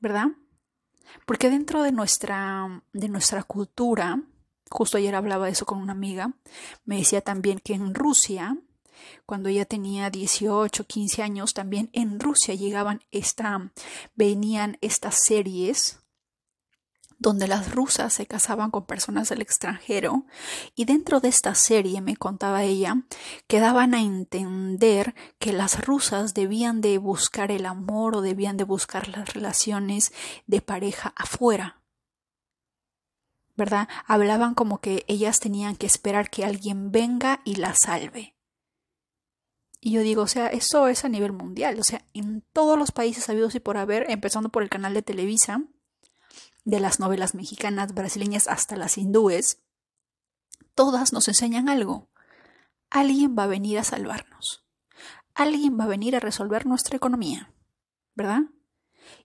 ¿verdad? 0.00 0.28
Porque 1.26 1.50
dentro 1.50 1.82
de 1.82 1.92
nuestra, 1.92 2.82
de 2.92 3.08
nuestra 3.08 3.44
cultura, 3.44 4.20
justo 4.68 4.98
ayer 4.98 5.14
hablaba 5.14 5.46
de 5.46 5.52
eso 5.52 5.64
con 5.64 5.78
una 5.78 5.92
amiga, 5.92 6.34
me 6.84 6.96
decía 6.96 7.20
también 7.20 7.60
que 7.60 7.74
en 7.74 7.94
Rusia, 7.94 8.58
cuando 9.26 9.48
ella 9.48 9.64
tenía 9.64 10.10
18, 10.10 10.84
15 10.84 11.22
años, 11.22 11.54
también 11.54 11.88
en 11.92 12.18
Rusia 12.18 12.54
llegaban 12.54 13.04
esta, 13.12 13.72
venían 14.16 14.76
estas 14.80 15.24
series 15.24 16.03
donde 17.24 17.48
las 17.48 17.74
rusas 17.74 18.12
se 18.12 18.26
casaban 18.26 18.70
con 18.70 18.84
personas 18.84 19.30
del 19.30 19.40
extranjero 19.40 20.26
y 20.74 20.84
dentro 20.84 21.20
de 21.20 21.28
esta 21.28 21.54
serie, 21.54 22.02
me 22.02 22.16
contaba 22.16 22.64
ella, 22.64 23.02
que 23.46 23.60
daban 23.60 23.94
a 23.94 24.02
entender 24.02 25.14
que 25.38 25.54
las 25.54 25.86
rusas 25.86 26.34
debían 26.34 26.82
de 26.82 26.98
buscar 26.98 27.50
el 27.50 27.64
amor 27.64 28.14
o 28.14 28.20
debían 28.20 28.58
de 28.58 28.64
buscar 28.64 29.08
las 29.08 29.32
relaciones 29.32 30.12
de 30.46 30.60
pareja 30.60 31.14
afuera. 31.16 31.80
¿Verdad? 33.56 33.88
Hablaban 34.06 34.54
como 34.54 34.82
que 34.82 35.04
ellas 35.08 35.40
tenían 35.40 35.76
que 35.76 35.86
esperar 35.86 36.28
que 36.28 36.44
alguien 36.44 36.92
venga 36.92 37.40
y 37.46 37.54
la 37.54 37.74
salve. 37.74 38.34
Y 39.80 39.92
yo 39.92 40.02
digo, 40.02 40.22
o 40.22 40.26
sea, 40.26 40.48
eso 40.48 40.88
es 40.88 41.06
a 41.06 41.08
nivel 41.08 41.32
mundial, 41.32 41.78
o 41.78 41.84
sea, 41.84 42.04
en 42.12 42.42
todos 42.52 42.78
los 42.78 42.92
países 42.92 43.28
habidos 43.30 43.54
y 43.54 43.60
por 43.60 43.78
haber, 43.78 44.10
empezando 44.10 44.50
por 44.50 44.62
el 44.62 44.68
canal 44.68 44.92
de 44.92 45.02
Televisa, 45.02 45.62
de 46.64 46.80
las 46.80 46.98
novelas 46.98 47.34
mexicanas, 47.34 47.94
brasileñas 47.94 48.48
hasta 48.48 48.76
las 48.76 48.98
hindúes, 48.98 49.62
todas 50.74 51.12
nos 51.12 51.28
enseñan 51.28 51.68
algo. 51.68 52.10
Alguien 52.90 53.36
va 53.38 53.44
a 53.44 53.48
venir 53.48 53.78
a 53.78 53.84
salvarnos. 53.84 54.64
Alguien 55.34 55.78
va 55.78 55.84
a 55.84 55.88
venir 55.88 56.16
a 56.16 56.20
resolver 56.20 56.66
nuestra 56.66 56.96
economía. 56.96 57.52
¿Verdad? 58.14 58.42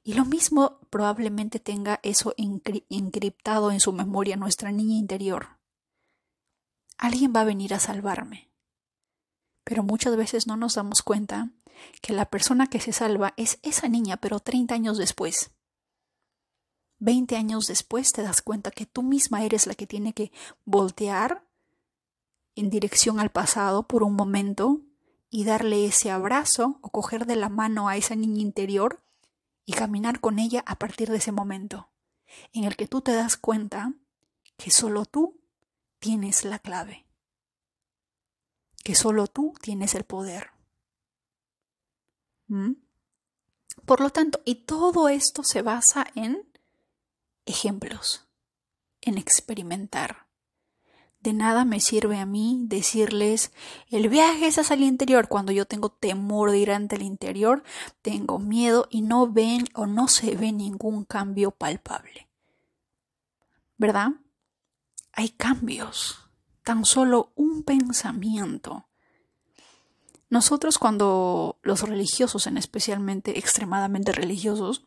Y 0.04 0.14
lo 0.14 0.26
mismo 0.26 0.80
probablemente 0.90 1.60
tenga 1.60 2.00
eso 2.04 2.34
encriptado 2.38 3.72
en 3.72 3.80
su 3.80 3.94
memoria 3.94 4.36
nuestra 4.36 4.72
niña 4.72 4.96
interior. 4.96 5.60
Alguien 6.98 7.32
va 7.34 7.42
a 7.42 7.46
venir 7.46 7.74
a 7.74 7.80
salvarme. 7.80 8.52
Pero 9.64 9.84
muchas 9.84 10.18
veces 10.18 10.48
no 10.48 10.58
nos 10.58 10.76
damos 10.76 11.02
cuenta 11.02 11.52
que 12.02 12.14
la 12.14 12.26
persona 12.26 12.68
que 12.68 12.80
se 12.80 12.92
salva 12.92 13.34
es 13.38 13.60
esa 13.62 13.88
niña, 13.88 14.18
pero 14.18 14.40
30 14.40 14.74
años 14.74 14.98
después. 14.98 15.52
Veinte 17.00 17.38
años 17.38 17.68
después 17.68 18.12
te 18.12 18.22
das 18.22 18.42
cuenta 18.42 18.72
que 18.72 18.86
tú 18.86 19.04
misma 19.04 19.44
eres 19.44 19.68
la 19.68 19.74
que 19.74 19.88
tiene 19.88 20.14
que 20.14 20.32
voltear 20.66 21.44
en 22.56 22.70
dirección 22.70 23.20
al 23.22 23.32
pasado 23.32 23.88
por 23.88 24.04
un 24.04 24.16
momento 24.16 24.82
y 25.30 25.46
darle 25.46 25.86
ese 25.86 26.12
abrazo 26.12 26.78
o 26.82 26.90
coger 26.90 27.26
de 27.26 27.38
la 27.38 27.48
mano 27.48 27.88
a 27.88 27.96
esa 27.96 28.16
niña 28.16 28.42
interior 28.42 29.02
y 29.66 29.74
caminar 29.74 30.20
con 30.20 30.40
ella 30.40 30.64
a 30.66 30.78
partir 30.78 31.10
de 31.10 31.18
ese 31.18 31.32
momento 31.32 31.90
en 32.54 32.64
el 32.64 32.76
que 32.76 32.88
tú 32.88 33.02
te 33.02 33.14
das 33.14 33.38
cuenta 33.38 33.94
que 34.58 34.72
solo 34.72 35.06
tú 35.06 35.40
tienes 36.00 36.44
la 36.44 36.60
clave, 36.60 37.06
que 38.84 38.96
solo 38.96 39.28
tú 39.28 39.54
tienes 39.62 39.96
el 39.96 40.04
poder. 40.04 40.52
¿Mm? 42.48 42.74
Por 43.86 44.02
lo 44.02 44.10
tanto, 44.10 44.42
y 44.44 44.56
todo 44.66 45.08
esto 45.08 45.44
se 45.44 45.62
basa 45.62 46.06
en 46.16 46.49
ejemplos, 47.50 48.28
en 49.02 49.18
experimentar. 49.18 50.28
De 51.20 51.34
nada 51.34 51.66
me 51.66 51.82
sirve 51.82 52.18
a 52.18 52.26
mí 52.26 52.62
decirles 52.62 53.52
el 53.90 54.08
viaje 54.08 54.48
es 54.48 54.58
hacia 54.58 54.76
el 54.76 54.84
interior 54.84 55.28
cuando 55.28 55.52
yo 55.52 55.66
tengo 55.66 55.90
temor 55.90 56.52
de 56.52 56.60
ir 56.60 56.72
ante 56.72 56.96
el 56.96 57.02
interior, 57.02 57.64
tengo 58.02 58.40
miedo 58.40 58.88
y 58.90 59.02
no 59.02 59.28
ven 59.28 59.68
o 59.74 59.86
no 59.86 60.08
se 60.08 60.36
ve 60.36 60.54
ningún 60.54 61.04
cambio 61.04 61.52
palpable. 61.52 62.30
¿Verdad? 63.78 64.12
Hay 65.12 65.30
cambios, 65.30 66.30
tan 66.64 66.86
solo 66.86 67.34
un 67.36 67.64
pensamiento. 67.64 68.88
Nosotros 70.30 70.78
cuando 70.78 71.60
los 71.64 71.82
religiosos, 71.82 72.48
en 72.48 72.58
especialmente 72.58 73.38
extremadamente 73.40 74.12
religiosos, 74.14 74.86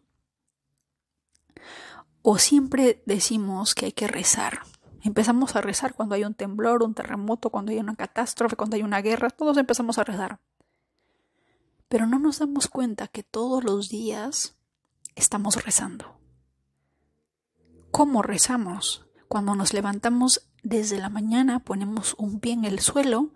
o 2.23 2.39
siempre 2.39 3.03
decimos 3.05 3.75
que 3.75 3.87
hay 3.87 3.93
que 3.93 4.07
rezar. 4.07 4.61
Empezamos 5.03 5.57
a 5.57 5.61
rezar 5.61 5.95
cuando 5.95 6.15
hay 6.15 6.25
un 6.25 6.35
temblor, 6.35 6.85
un 6.85 6.95
terremoto, 6.95 7.51
cuando 7.51 7.73
hay 7.73 7.79
una 7.79 7.97
catástrofe, 7.97 8.57
cuando 8.57 8.77
hay 8.77 8.83
una 8.83 9.03
guerra, 9.03 9.31
todos 9.31 9.59
empezamos 9.59 9.99
a 9.99 10.05
rezar. 10.05 10.41
Pero 11.89 12.07
no 12.07 12.19
nos 12.21 12.39
damos 12.39 12.69
cuenta 12.69 13.09
que 13.09 13.25
todos 13.25 13.65
los 13.65 13.89
días 13.89 14.57
estamos 15.17 15.63
rezando. 15.65 16.19
¿Cómo 17.91 18.23
rezamos? 18.23 19.05
Cuando 19.29 19.57
nos 19.57 19.75
levantamos 19.75 20.49
desde 20.63 20.99
la 20.99 21.09
mañana, 21.09 21.59
ponemos 21.59 22.15
un 22.17 22.39
pie 22.39 22.53
en 22.53 22.65
el 22.65 22.79
suelo 22.79 23.33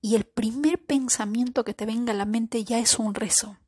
y 0.00 0.14
el 0.14 0.24
primer 0.24 0.82
pensamiento 0.84 1.64
que 1.64 1.74
te 1.74 1.84
venga 1.84 2.12
a 2.12 2.16
la 2.16 2.24
mente 2.24 2.64
ya 2.64 2.78
es 2.78 2.98
un 2.98 3.14
rezo 3.14 3.58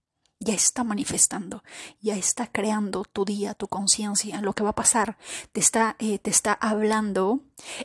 ya 0.45 0.55
está 0.55 0.85
manifestando, 0.85 1.65
ya 2.01 2.17
está 2.17 2.47
creando 2.47 3.05
tu 3.05 3.25
día, 3.25 3.55
tu 3.55 3.67
conciencia, 3.69 4.41
lo 4.43 4.53
que 4.53 4.63
va 4.63 4.71
a 4.71 4.75
pasar, 4.75 5.17
te 5.53 5.61
está, 5.61 5.97
eh, 5.99 6.19
te 6.19 6.31
está 6.31 6.53
hablando. 6.53 7.41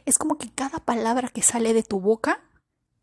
Es 0.05 0.17
como 0.17 0.37
que 0.37 0.51
cada 0.51 0.79
palabra 0.79 1.29
que 1.29 1.41
sale 1.41 1.73
de 1.73 1.83
tu 1.83 1.99
boca 1.99 2.41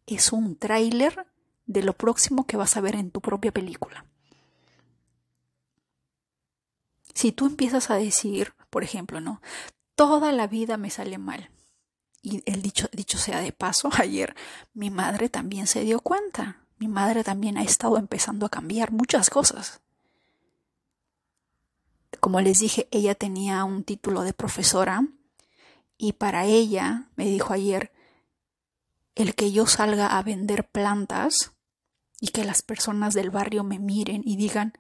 es 0.07 0.33
un 0.33 0.57
tráiler 0.57 1.27
de 1.65 1.83
lo 1.83 1.95
próximo 1.95 2.47
que 2.47 2.57
vas 2.57 2.77
a 2.77 2.81
ver 2.81 2.95
en 2.95 3.11
tu 3.11 3.21
propia 3.21 3.51
película. 3.51 4.05
Si 7.15 7.33
tú 7.33 7.47
empiezas 7.47 7.91
a 7.91 7.97
decir, 7.97 8.53
por 8.69 8.85
ejemplo, 8.85 9.21
¿no? 9.23 9.41
Toda 9.95 10.33
la 10.33 10.47
vida 10.47 10.77
me 10.77 10.91
sale 10.91 11.17
mal. 11.17 11.51
Y 12.21 12.43
el 12.45 12.61
dicho, 12.61 12.89
dicho 12.93 13.17
sea 13.17 13.41
de 13.41 13.53
paso, 13.53 13.89
ayer 13.99 14.37
mi 14.75 14.91
madre 14.91 15.31
también 15.31 15.67
se 15.67 15.81
dio 15.81 16.01
cuenta 16.01 16.66
mi 16.79 16.89
madre 16.89 17.25
también 17.25 17.57
ha 17.59 17.63
estado 17.63 17.97
empezando 17.97 18.47
a 18.47 18.51
cambiar 18.51 18.93
muchas 18.93 19.31
cosas. 19.31 19.81
Como 22.21 22.41
les 22.41 22.59
dije, 22.59 22.89
ella 22.91 23.15
tenía 23.15 23.65
un 23.65 23.85
título 23.85 24.23
de 24.23 24.33
profesora 24.33 25.07
y 25.99 26.13
para 26.13 26.45
ella, 26.45 27.09
me 27.17 27.27
dijo 27.27 27.53
ayer, 27.53 27.93
el 29.15 29.35
que 29.35 29.53
yo 29.53 29.67
salga 29.67 30.19
a 30.19 30.23
vender 30.23 30.69
plantas 30.69 31.53
y 32.21 32.29
que 32.29 32.45
las 32.45 32.63
personas 32.63 33.15
del 33.15 33.31
barrio 33.31 33.65
me 33.65 33.79
miren 33.79 34.23
y 34.25 34.37
digan, 34.37 34.75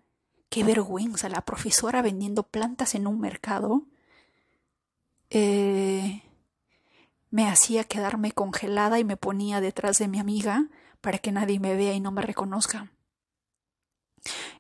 qué 0.50 0.64
vergüenza, 0.64 1.28
la 1.28 1.42
profesora 1.42 2.02
vendiendo 2.02 2.42
plantas 2.42 2.94
en 2.94 3.06
un 3.06 3.20
mercado, 3.20 3.86
eh, 5.30 6.22
me 7.30 7.48
hacía 7.48 7.84
quedarme 7.84 8.32
congelada 8.32 8.98
y 8.98 9.04
me 9.04 9.16
ponía 9.16 9.60
detrás 9.60 9.98
de 9.98 10.08
mi 10.08 10.18
amiga 10.18 10.68
para 11.00 11.18
que 11.18 11.32
nadie 11.32 11.60
me 11.60 11.74
vea 11.76 11.94
y 11.94 12.00
no 12.00 12.10
me 12.10 12.22
reconozca. 12.22 12.90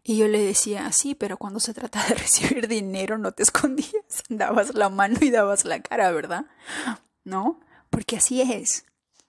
Y 0.02 0.16
yo 0.16 0.28
le 0.28 0.38
decía, 0.38 0.90
sí, 0.92 1.14
pero 1.14 1.36
cuando 1.36 1.60
se 1.60 1.74
trata 1.74 2.04
de 2.06 2.14
recibir 2.16 2.68
dinero 2.68 3.18
no 3.18 3.32
te 3.32 3.42
escondías, 3.42 3.92
dabas 4.28 4.74
la 4.74 4.88
mano 4.88 5.18
y 5.20 5.30
dabas 5.30 5.64
la 5.64 5.80
cara, 5.80 6.10
¿verdad? 6.12 6.46
¿No? 7.24 7.60
Porque 7.90 8.16
así 8.16 8.40
es. 8.40 8.84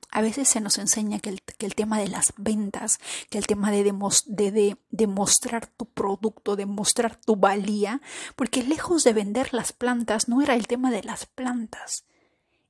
A 0.09 0.21
veces 0.21 0.47
se 0.47 0.61
nos 0.61 0.77
enseña 0.77 1.19
que 1.19 1.29
el, 1.29 1.75
tema 1.75 1.99
de 1.99 2.07
las 2.07 2.33
ventas, 2.37 2.99
que 3.29 3.37
el 3.37 3.45
tema 3.45 3.71
de, 3.71 3.83
de 3.83 4.77
demostrar 4.89 5.67
tu 5.67 5.85
producto, 5.85 6.55
demostrar 6.55 7.17
tu 7.17 7.35
valía, 7.35 8.01
porque 8.37 8.63
lejos 8.63 9.03
de 9.03 9.11
vender 9.11 9.53
las 9.53 9.73
plantas 9.73 10.29
no 10.29 10.41
era 10.41 10.55
el 10.55 10.65
tema 10.65 10.91
de 10.91 11.03
las 11.03 11.25
plantas, 11.25 12.05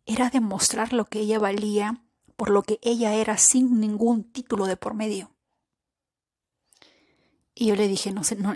era 0.08 0.32
demostrar 0.32 0.94
lo 0.94 1.06
que 1.06 1.20
ella 1.20 1.38
valía 1.38 2.02
por 2.38 2.50
lo 2.50 2.64
que 2.64 2.80
ella 2.82 3.16
era 3.16 3.38
sin 3.38 3.82
ningún 3.82 4.24
título 4.24 4.68
de 4.68 4.78
por 4.78 4.94
medio. 4.94 5.36
Y 7.54 7.66
yo 7.66 7.76
le 7.76 7.88
dije, 7.88 8.12
no 8.12 8.24
sé, 8.24 8.36
no, 8.36 8.56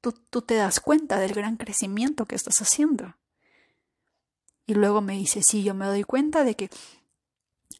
tú, 0.00 0.12
tú, 0.30 0.40
te 0.42 0.54
das 0.54 0.80
cuenta 0.80 1.18
del 1.18 1.34
gran 1.34 1.58
crecimiento 1.58 2.24
que 2.24 2.34
estás 2.34 2.62
haciendo. 2.62 3.14
Y 4.66 4.72
luego 4.72 5.02
me 5.02 5.12
dice, 5.12 5.42
sí, 5.42 5.62
yo 5.62 5.74
me 5.74 5.84
doy 5.84 6.04
cuenta 6.04 6.42
de 6.42 6.56
que 6.56 6.70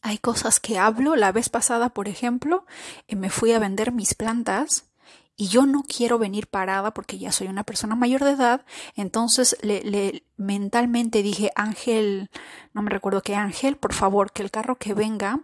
hay 0.02 0.18
cosas 0.18 0.60
que 0.60 0.78
hablo. 0.78 1.16
La 1.16 1.32
vez 1.32 1.48
pasada, 1.48 1.88
por 1.88 2.08
ejemplo, 2.08 2.66
eh, 3.08 3.16
me 3.16 3.30
fui 3.30 3.52
a 3.52 3.58
vender 3.58 3.90
mis 3.90 4.14
plantas 4.14 4.89
y 5.36 5.48
yo 5.48 5.64
no 5.64 5.82
quiero 5.82 6.18
venir 6.18 6.48
parada 6.48 6.92
porque 6.92 7.18
ya 7.18 7.32
soy 7.32 7.48
una 7.48 7.64
persona 7.64 7.94
mayor 7.94 8.24
de 8.24 8.32
edad. 8.32 8.66
Entonces 8.94 9.56
le, 9.62 10.22
mentalmente 10.36 11.22
dije, 11.22 11.50
Ángel, 11.54 12.30
no 12.74 12.82
me 12.82 12.90
recuerdo 12.90 13.22
qué 13.22 13.34
Ángel, 13.34 13.76
por 13.76 13.94
favor, 13.94 14.32
que 14.32 14.42
el 14.42 14.50
carro 14.50 14.76
que 14.76 14.92
venga, 14.92 15.40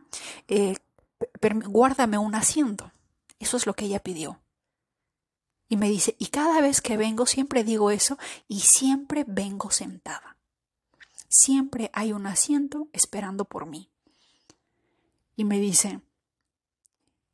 eh, 0.49 0.77
guárdame 1.67 2.19
un 2.19 2.35
asiento. 2.35 2.93
Eso 3.39 3.57
es 3.57 3.67
lo 3.67 3.75
que 3.75 3.87
ella 3.87 4.01
pidió. 4.01 4.41
Y 5.69 5.77
me 5.77 5.89
dice, 5.89 6.15
y 6.19 6.27
cada 6.27 6.61
vez 6.61 6.81
que 6.81 6.97
vengo 6.97 7.27
siempre 7.27 7.65
digo 7.65 7.91
eso 7.91 8.19
y 8.47 8.61
siempre 8.61 9.25
vengo 9.27 9.71
sentada. 9.71 10.37
Siempre 11.29 11.91
hay 11.93 12.13
un 12.13 12.27
asiento 12.27 12.89
esperando 12.93 13.47
por 13.47 13.67
mí. 13.67 13.91
Y 15.35 15.45
me 15.45 15.59
dice, 15.59 16.01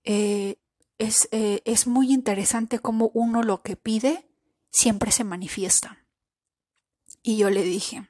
eh, 0.05 0.57
es, 1.03 1.29
eh, 1.33 1.63
es 1.65 1.87
muy 1.87 2.13
interesante 2.13 2.79
cómo 2.79 3.11
uno 3.15 3.43
lo 3.43 3.63
que 3.63 3.77
pide 3.77 4.29
siempre 4.71 5.11
se 5.13 5.25
manifiesta. 5.25 5.99
Y 7.23 7.37
yo 7.37 7.51
le 7.51 7.63
dije, 7.63 8.09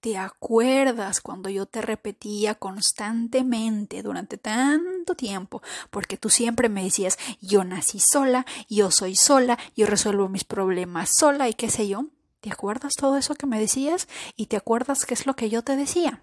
¿Te 0.00 0.16
acuerdas 0.16 1.20
cuando 1.20 1.48
yo 1.48 1.66
te 1.66 1.82
repetía 1.82 2.54
constantemente 2.54 4.00
durante 4.04 4.38
tanto 4.38 5.16
tiempo? 5.16 5.60
Porque 5.90 6.16
tú 6.16 6.30
siempre 6.30 6.68
me 6.68 6.84
decías, 6.84 7.18
yo 7.40 7.64
nací 7.64 7.98
sola, 7.98 8.46
yo 8.68 8.92
soy 8.92 9.16
sola, 9.16 9.58
yo 9.74 9.86
resuelvo 9.86 10.28
mis 10.28 10.44
problemas 10.44 11.16
sola 11.18 11.48
y 11.48 11.54
qué 11.54 11.68
sé 11.68 11.88
yo. 11.88 12.06
¿Te 12.40 12.52
acuerdas 12.52 12.94
todo 12.94 13.16
eso 13.16 13.34
que 13.34 13.46
me 13.46 13.58
decías? 13.58 14.06
¿Y 14.36 14.46
te 14.46 14.56
acuerdas 14.56 15.04
qué 15.04 15.14
es 15.14 15.26
lo 15.26 15.34
que 15.34 15.50
yo 15.50 15.62
te 15.64 15.74
decía? 15.74 16.22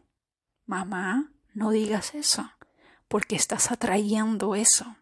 Mamá, 0.66 1.34
no 1.54 1.72
digas 1.72 2.16
eso, 2.16 2.50
porque 3.10 3.36
estás 3.36 3.74
atrayendo 3.74 4.56
eso. 4.56 4.96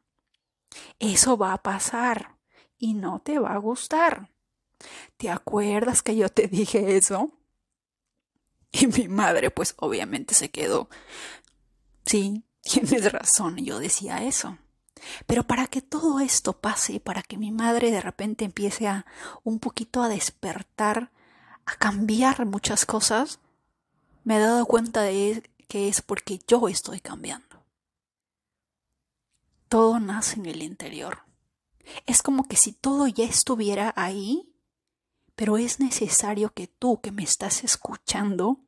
Eso 0.99 1.37
va 1.37 1.53
a 1.53 1.61
pasar 1.61 2.37
y 2.77 2.93
no 2.93 3.19
te 3.19 3.39
va 3.39 3.53
a 3.53 3.57
gustar. 3.57 4.29
¿Te 5.17 5.29
acuerdas 5.29 6.01
que 6.01 6.15
yo 6.15 6.29
te 6.29 6.47
dije 6.47 6.97
eso? 6.97 7.31
Y 8.71 8.87
mi 8.87 9.07
madre, 9.07 9.51
pues 9.51 9.75
obviamente 9.77 10.33
se 10.33 10.49
quedó. 10.49 10.89
Sí, 12.05 12.43
tienes 12.61 13.11
razón, 13.11 13.57
yo 13.57 13.79
decía 13.79 14.23
eso. 14.23 14.57
Pero 15.25 15.43
para 15.43 15.67
que 15.67 15.81
todo 15.81 16.19
esto 16.19 16.53
pase, 16.53 16.99
para 16.99 17.23
que 17.23 17.37
mi 17.37 17.51
madre 17.51 17.91
de 17.91 18.01
repente 18.01 18.45
empiece 18.45 18.87
a 18.87 19.05
un 19.43 19.59
poquito 19.59 20.01
a 20.01 20.09
despertar, 20.09 21.11
a 21.65 21.75
cambiar 21.75 22.45
muchas 22.45 22.85
cosas, 22.85 23.39
me 24.23 24.37
he 24.37 24.39
dado 24.39 24.65
cuenta 24.65 25.01
de 25.01 25.43
que 25.67 25.87
es 25.89 26.01
porque 26.01 26.39
yo 26.47 26.67
estoy 26.67 26.99
cambiando. 26.99 27.52
Todo 29.73 29.99
nace 29.99 30.39
en 30.39 30.45
el 30.45 30.61
interior. 30.61 31.23
Es 32.05 32.21
como 32.21 32.47
que 32.47 32.57
si 32.57 32.73
todo 32.73 33.07
ya 33.07 33.25
estuviera 33.25 33.91
ahí, 33.95 34.53
pero 35.35 35.57
es 35.57 35.79
necesario 35.79 36.53
que 36.53 36.67
tú 36.67 37.01
que 37.01 37.11
me 37.11 37.23
estás 37.23 37.63
escuchando 37.63 38.59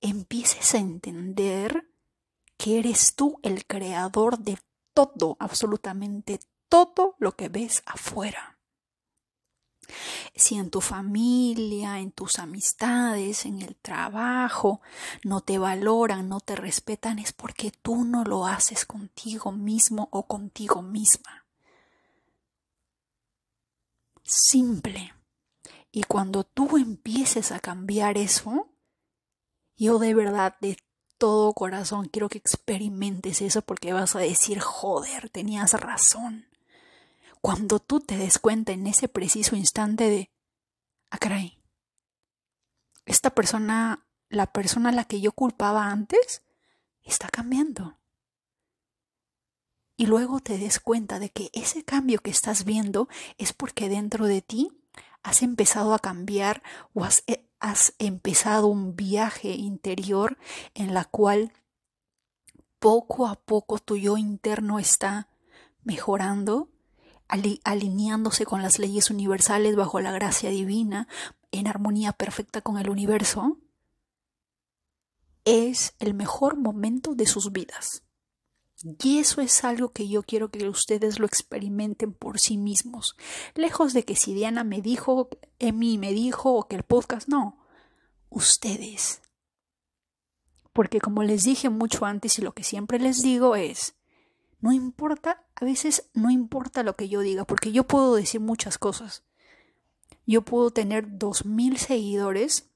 empieces 0.00 0.74
a 0.74 0.78
entender 0.78 1.92
que 2.56 2.78
eres 2.78 3.14
tú 3.14 3.38
el 3.42 3.66
creador 3.66 4.38
de 4.38 4.58
todo, 4.94 5.36
absolutamente 5.38 6.40
todo 6.70 7.14
lo 7.18 7.36
que 7.36 7.50
ves 7.50 7.82
afuera. 7.84 8.57
Si 10.34 10.56
en 10.56 10.70
tu 10.70 10.80
familia, 10.80 11.98
en 11.98 12.12
tus 12.12 12.38
amistades, 12.38 13.46
en 13.46 13.62
el 13.62 13.76
trabajo, 13.76 14.80
no 15.24 15.40
te 15.40 15.58
valoran, 15.58 16.28
no 16.28 16.40
te 16.40 16.56
respetan, 16.56 17.18
es 17.18 17.32
porque 17.32 17.70
tú 17.70 18.04
no 18.04 18.24
lo 18.24 18.46
haces 18.46 18.84
contigo 18.84 19.52
mismo 19.52 20.08
o 20.12 20.26
contigo 20.26 20.82
misma. 20.82 21.46
Simple. 24.24 25.14
Y 25.90 26.02
cuando 26.02 26.44
tú 26.44 26.76
empieces 26.76 27.50
a 27.50 27.60
cambiar 27.60 28.18
eso, 28.18 28.68
yo 29.76 29.98
de 29.98 30.14
verdad, 30.14 30.56
de 30.60 30.76
todo 31.16 31.52
corazón, 31.52 32.08
quiero 32.08 32.28
que 32.28 32.38
experimentes 32.38 33.42
eso 33.42 33.62
porque 33.62 33.92
vas 33.92 34.14
a 34.16 34.20
decir, 34.20 34.60
joder, 34.60 35.30
tenías 35.30 35.72
razón. 35.72 36.46
Cuando 37.40 37.78
tú 37.78 38.00
te 38.00 38.16
des 38.16 38.38
cuenta 38.38 38.72
en 38.72 38.86
ese 38.86 39.08
preciso 39.08 39.56
instante 39.56 40.08
de, 40.10 40.30
ah, 41.10 41.18
caray, 41.18 41.62
esta 43.06 43.30
persona, 43.30 44.06
la 44.28 44.52
persona 44.52 44.90
a 44.90 44.92
la 44.92 45.04
que 45.04 45.20
yo 45.20 45.32
culpaba 45.32 45.90
antes, 45.90 46.42
está 47.02 47.28
cambiando. 47.28 47.98
Y 49.96 50.06
luego 50.06 50.40
te 50.40 50.58
des 50.58 50.78
cuenta 50.78 51.18
de 51.18 51.30
que 51.30 51.50
ese 51.52 51.84
cambio 51.84 52.20
que 52.20 52.30
estás 52.30 52.64
viendo 52.64 53.08
es 53.36 53.52
porque 53.52 53.88
dentro 53.88 54.26
de 54.26 54.42
ti 54.42 54.70
has 55.22 55.42
empezado 55.42 55.94
a 55.94 55.98
cambiar 55.98 56.62
o 56.94 57.04
has, 57.04 57.24
eh, 57.26 57.48
has 57.58 57.94
empezado 57.98 58.68
un 58.68 58.94
viaje 58.94 59.50
interior 59.50 60.38
en 60.74 60.94
la 60.94 61.04
cual 61.04 61.52
poco 62.78 63.26
a 63.26 63.34
poco 63.34 63.78
tu 63.78 63.96
yo 63.96 64.16
interno 64.16 64.78
está 64.78 65.28
mejorando, 65.82 66.68
alineándose 67.28 68.44
con 68.46 68.62
las 68.62 68.78
leyes 68.78 69.10
universales 69.10 69.76
bajo 69.76 70.00
la 70.00 70.12
gracia 70.12 70.50
divina, 70.50 71.08
en 71.52 71.66
armonía 71.66 72.12
perfecta 72.12 72.60
con 72.60 72.78
el 72.78 72.90
universo, 72.90 73.58
es 75.44 75.94
el 75.98 76.14
mejor 76.14 76.56
momento 76.56 77.14
de 77.14 77.26
sus 77.26 77.52
vidas. 77.52 78.02
Y 79.02 79.18
eso 79.18 79.40
es 79.40 79.64
algo 79.64 79.88
que 79.90 80.08
yo 80.08 80.22
quiero 80.22 80.50
que 80.50 80.68
ustedes 80.68 81.18
lo 81.18 81.26
experimenten 81.26 82.12
por 82.12 82.38
sí 82.38 82.56
mismos. 82.56 83.16
Lejos 83.54 83.92
de 83.92 84.04
que 84.04 84.14
si 84.14 84.34
Diana 84.34 84.62
me 84.62 84.80
dijo, 84.80 85.28
Emi 85.58 85.98
me 85.98 86.12
dijo, 86.12 86.54
o 86.54 86.68
que 86.68 86.76
el 86.76 86.84
podcast, 86.84 87.28
no. 87.28 87.58
Ustedes. 88.28 89.20
Porque 90.72 91.00
como 91.00 91.24
les 91.24 91.42
dije 91.42 91.70
mucho 91.70 92.04
antes 92.04 92.38
y 92.38 92.42
lo 92.42 92.52
que 92.52 92.62
siempre 92.62 93.00
les 93.00 93.20
digo 93.20 93.56
es, 93.56 93.96
no 94.60 94.72
importa, 94.72 95.44
a 95.54 95.64
veces 95.64 96.10
no 96.14 96.30
importa 96.30 96.82
lo 96.82 96.96
que 96.96 97.08
yo 97.08 97.20
diga, 97.20 97.44
porque 97.44 97.72
yo 97.72 97.84
puedo 97.84 98.14
decir 98.14 98.40
muchas 98.40 98.78
cosas. 98.78 99.24
Yo 100.26 100.42
puedo 100.42 100.70
tener 100.70 101.18
dos 101.18 101.46
mil 101.46 101.78
seguidores 101.78 102.70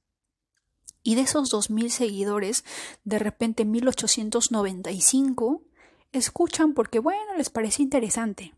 y 1.02 1.16
de 1.16 1.22
esos 1.22 1.50
dos 1.50 1.70
mil 1.70 1.90
seguidores, 1.90 2.64
de 3.04 3.18
repente 3.18 3.64
1895 3.64 5.64
escuchan 6.12 6.74
porque, 6.74 6.98
bueno, 6.98 7.36
les 7.36 7.50
parece 7.50 7.82
interesante. 7.82 8.54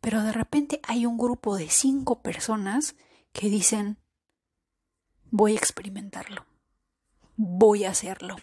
Pero 0.00 0.22
de 0.22 0.32
repente 0.32 0.80
hay 0.82 1.06
un 1.06 1.16
grupo 1.16 1.56
de 1.56 1.70
cinco 1.70 2.22
personas 2.22 2.96
que 3.32 3.48
dicen, 3.48 3.98
voy 5.30 5.52
a 5.52 5.56
experimentarlo, 5.56 6.44
voy 7.36 7.84
a 7.84 7.90
hacerlo. 7.90 8.36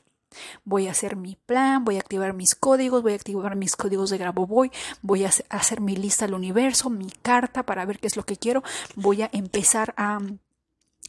Voy 0.63 0.87
a 0.87 0.91
hacer 0.91 1.15
mi 1.15 1.35
plan, 1.35 1.83
voy 1.83 1.97
a 1.97 1.99
activar 1.99 2.33
mis 2.33 2.55
códigos, 2.55 3.01
voy 3.01 3.13
a 3.13 3.15
activar 3.15 3.55
mis 3.55 3.75
códigos 3.75 4.09
de 4.09 4.17
Grabovoi, 4.17 4.71
voy 5.01 5.25
a 5.25 5.31
hacer 5.49 5.81
mi 5.81 5.95
lista 5.95 6.25
al 6.25 6.33
universo, 6.33 6.89
mi 6.89 7.09
carta 7.09 7.63
para 7.63 7.85
ver 7.85 7.99
qué 7.99 8.07
es 8.07 8.15
lo 8.15 8.23
que 8.23 8.37
quiero, 8.37 8.63
voy 8.95 9.23
a 9.23 9.29
empezar 9.33 9.93
a 9.97 10.19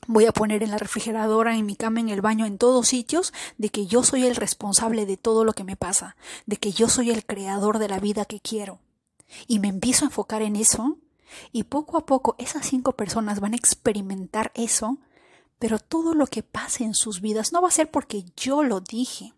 voy 0.06 0.26
a 0.26 0.32
poner 0.32 0.62
en 0.62 0.70
la 0.70 0.78
refrigeradora, 0.78 1.56
en 1.56 1.66
mi 1.66 1.76
cama, 1.76 2.00
en 2.00 2.08
el 2.08 2.20
baño, 2.20 2.46
en 2.46 2.58
todos 2.58 2.88
sitios, 2.88 3.32
de 3.58 3.68
que 3.68 3.86
yo 3.86 4.02
soy 4.02 4.26
el 4.26 4.36
responsable 4.36 5.06
de 5.06 5.16
todo 5.16 5.44
lo 5.44 5.52
que 5.52 5.64
me 5.64 5.76
pasa, 5.76 6.16
de 6.46 6.56
que 6.56 6.72
yo 6.72 6.88
soy 6.88 7.10
el 7.10 7.24
creador 7.24 7.78
de 7.78 7.88
la 7.88 8.00
vida 8.00 8.24
que 8.24 8.40
quiero. 8.40 8.80
Y 9.46 9.58
me 9.58 9.68
empiezo 9.68 10.04
a 10.04 10.08
enfocar 10.08 10.42
en 10.42 10.56
eso, 10.56 10.96
y 11.52 11.64
poco 11.64 11.96
a 11.96 12.06
poco 12.06 12.34
esas 12.38 12.66
cinco 12.66 12.92
personas 12.92 13.40
van 13.40 13.52
a 13.52 13.56
experimentar 13.56 14.50
eso, 14.54 14.98
pero 15.60 15.78
todo 15.78 16.14
lo 16.14 16.26
que 16.26 16.42
pase 16.42 16.84
en 16.84 16.94
sus 16.94 17.20
vidas 17.20 17.52
no 17.52 17.60
va 17.60 17.68
a 17.68 17.70
ser 17.70 17.90
porque 17.90 18.24
yo 18.34 18.62
lo 18.62 18.80
dije, 18.80 19.34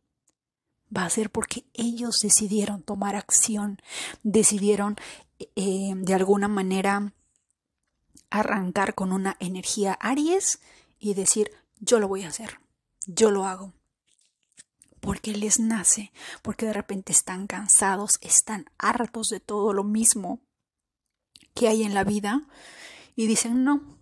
va 0.97 1.05
a 1.05 1.11
ser 1.11 1.31
porque 1.31 1.65
ellos 1.75 2.21
decidieron 2.23 2.83
tomar 2.83 3.17
acción, 3.17 3.83
decidieron 4.23 4.97
eh, 5.57 5.93
de 5.97 6.15
alguna 6.15 6.47
manera 6.47 7.13
arrancar 8.31 8.95
con 8.95 9.13
una 9.13 9.37
energía 9.41 9.95
Aries 9.95 10.61
y 11.01 11.15
decir, 11.15 11.51
yo 11.81 11.99
lo 11.99 12.07
voy 12.07 12.23
a 12.23 12.29
hacer, 12.29 12.61
yo 13.07 13.33
lo 13.33 13.45
hago. 13.45 13.73
Porque 15.01 15.33
les 15.33 15.59
nace, 15.59 16.13
porque 16.41 16.67
de 16.67 16.73
repente 16.73 17.11
están 17.11 17.49
cansados, 17.49 18.19
están 18.21 18.67
hartos 18.79 19.27
de 19.27 19.41
todo 19.41 19.73
lo 19.73 19.83
mismo 19.83 20.39
que 21.55 21.67
hay 21.67 21.83
en 21.83 21.95
la 21.95 22.05
vida 22.05 22.47
y 23.17 23.27
dicen, 23.27 23.65
no, 23.65 24.02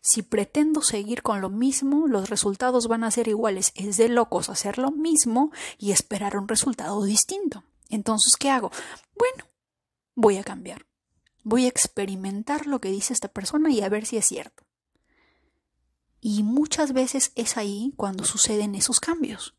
si 0.00 0.22
pretendo 0.22 0.82
seguir 0.82 1.22
con 1.22 1.40
lo 1.40 1.50
mismo, 1.50 2.06
los 2.06 2.30
resultados 2.30 2.88
van 2.88 3.04
a 3.04 3.10
ser 3.10 3.28
iguales. 3.28 3.72
Es 3.74 3.96
de 3.96 4.08
locos 4.08 4.48
hacer 4.48 4.78
lo 4.78 4.90
mismo 4.90 5.50
y 5.78 5.92
esperar 5.92 6.36
un 6.36 6.48
resultado 6.48 7.02
distinto. 7.04 7.64
Entonces, 7.88 8.36
¿qué 8.36 8.50
hago? 8.50 8.70
Bueno, 9.16 9.50
voy 10.14 10.36
a 10.38 10.44
cambiar. 10.44 10.86
Voy 11.44 11.66
a 11.66 11.68
experimentar 11.68 12.66
lo 12.66 12.80
que 12.80 12.90
dice 12.90 13.12
esta 13.12 13.28
persona 13.28 13.70
y 13.70 13.80
a 13.80 13.88
ver 13.88 14.06
si 14.06 14.16
es 14.16 14.26
cierto. 14.26 14.64
Y 16.20 16.42
muchas 16.42 16.92
veces 16.92 17.32
es 17.36 17.56
ahí 17.56 17.92
cuando 17.96 18.24
suceden 18.24 18.74
esos 18.74 18.98
cambios. 18.98 19.54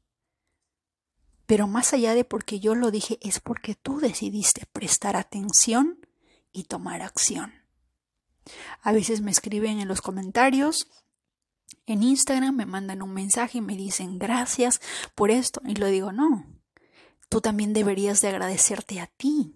Pero 1.46 1.68
más 1.68 1.94
allá 1.94 2.14
de 2.14 2.26
porque 2.26 2.60
yo 2.60 2.76
lo 2.76 2.92
dije, 2.92 3.18
es 3.22 3.40
porque 3.40 3.74
tú 3.74 4.00
decidiste 4.00 4.66
prestar 4.74 5.16
atención 5.16 6.06
y 6.52 6.66
tomar 6.66 7.02
acción. 7.02 7.54
A 8.82 8.92
veces 8.92 9.22
me 9.22 9.32
escriben 9.32 9.80
en 9.80 9.88
los 9.88 10.02
comentarios, 10.02 10.88
en 11.86 12.04
Instagram 12.04 12.56
me 12.56 12.66
mandan 12.66 13.02
un 13.02 13.14
mensaje 13.14 13.60
y 13.60 13.62
me 13.62 13.76
dicen 13.76 14.20
gracias 14.20 14.82
por 15.16 15.32
esto. 15.32 15.62
Y 15.66 15.76
lo 15.76 15.88
digo, 15.88 16.12
no, 16.12 16.46
tú 17.30 17.42
también 17.42 17.74
deberías 17.74 18.22
de 18.22 18.30
agradecerte 18.30 19.00
a 19.00 19.08
ti, 19.08 19.56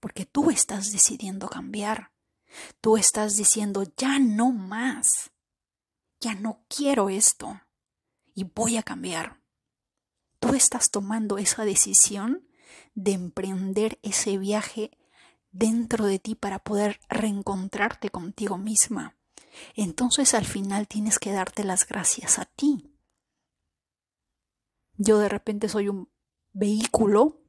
porque 0.00 0.24
tú 0.24 0.50
estás 0.50 0.92
decidiendo 0.92 1.48
cambiar. 1.48 2.10
Tú 2.80 2.96
estás 2.96 3.36
diciendo, 3.36 3.84
ya 3.96 4.18
no 4.18 4.50
más, 4.50 5.30
ya 6.20 6.34
no 6.34 6.64
quiero 6.68 7.08
esto 7.08 7.60
y 8.34 8.44
voy 8.44 8.76
a 8.76 8.82
cambiar. 8.82 9.40
Tú 10.40 10.54
estás 10.54 10.90
tomando 10.90 11.38
esa 11.38 11.64
decisión 11.64 12.48
de 12.94 13.12
emprender 13.12 13.98
ese 14.02 14.38
viaje 14.38 14.90
dentro 15.52 16.06
de 16.06 16.18
ti 16.18 16.34
para 16.34 16.58
poder 16.58 17.00
reencontrarte 17.08 18.10
contigo 18.10 18.58
misma. 18.58 19.16
Entonces 19.74 20.34
al 20.34 20.44
final 20.44 20.86
tienes 20.88 21.18
que 21.18 21.32
darte 21.32 21.64
las 21.64 21.86
gracias 21.86 22.38
a 22.38 22.44
ti. 22.44 22.90
Yo 24.96 25.18
de 25.18 25.28
repente 25.28 25.68
soy 25.68 25.88
un 25.88 26.08
vehículo, 26.52 27.40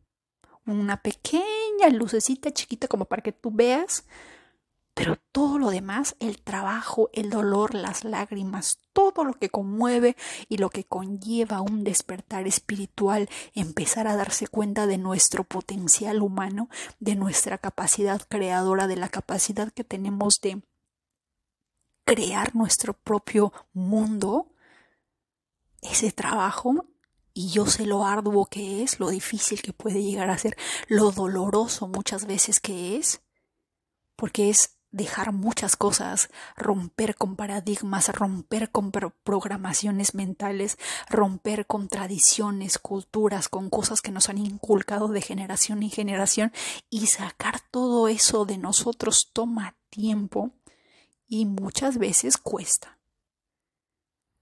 una 0.66 1.02
pequeña 1.02 1.90
lucecita 1.92 2.52
chiquita 2.52 2.88
como 2.88 3.06
para 3.06 3.22
que 3.22 3.32
tú 3.32 3.52
veas 3.52 4.06
pero 5.02 5.18
todo 5.32 5.58
lo 5.58 5.72
demás, 5.72 6.16
el 6.20 6.44
trabajo, 6.44 7.10
el 7.14 7.32
dolor, 7.32 7.74
las 7.74 8.04
lágrimas, 8.04 8.78
todo 8.94 9.24
lo 9.24 9.34
que 9.34 9.50
conmueve 9.50 10.16
y 10.48 10.58
lo 10.58 10.70
que 10.70 10.84
conlleva 10.84 11.62
un 11.62 11.84
despertar 11.84 12.46
espiritual, 12.46 13.28
empezar 13.56 14.08
a 14.08 14.16
darse 14.16 14.46
cuenta 14.46 14.86
de 14.86 15.00
nuestro 15.00 15.44
potencial 15.44 16.22
humano, 16.22 16.70
de 17.00 17.16
nuestra 17.16 17.58
capacidad 17.58 18.22
creadora, 18.30 18.86
de 18.86 18.96
la 18.96 19.10
capacidad 19.10 19.72
que 19.72 19.84
tenemos 19.84 20.40
de 20.40 20.62
crear 22.06 22.56
nuestro 22.56 22.94
propio 22.94 23.54
mundo, 23.74 24.54
ese 25.82 26.12
trabajo 26.12 26.86
y 27.34 27.50
yo 27.50 27.66
sé 27.66 27.88
lo 27.88 28.06
arduo 28.06 28.46
que 28.46 28.84
es, 28.84 29.00
lo 29.00 29.10
difícil 29.10 29.64
que 29.64 29.74
puede 29.74 30.04
llegar 30.04 30.30
a 30.30 30.38
ser, 30.38 30.56
lo 30.88 31.12
doloroso 31.12 31.88
muchas 31.88 32.28
veces 32.28 32.60
que 32.60 32.98
es, 32.98 33.24
porque 34.16 34.52
es 34.52 34.78
dejar 34.92 35.32
muchas 35.32 35.76
cosas, 35.76 36.30
romper 36.56 37.16
con 37.16 37.36
paradigmas, 37.36 38.10
romper 38.10 38.72
con 38.72 38.92
programaciones 38.92 40.14
mentales, 40.16 40.78
romper 41.10 41.66
con 41.66 41.88
tradiciones, 41.88 42.78
culturas, 42.78 43.50
con 43.50 43.70
cosas 43.70 44.02
que 44.02 44.12
nos 44.12 44.30
han 44.30 44.38
inculcado 44.38 45.08
de 45.08 45.22
generación 45.22 45.84
en 45.84 45.92
generación 45.92 46.52
y 46.90 47.08
sacar 47.08 47.62
todo 47.72 48.08
eso 48.08 48.46
de 48.46 48.58
nosotros 48.58 49.30
toma 49.34 49.76
tiempo 49.90 50.52
y 51.28 51.46
muchas 51.46 51.98
veces 51.98 52.38
cuesta. 52.38 53.00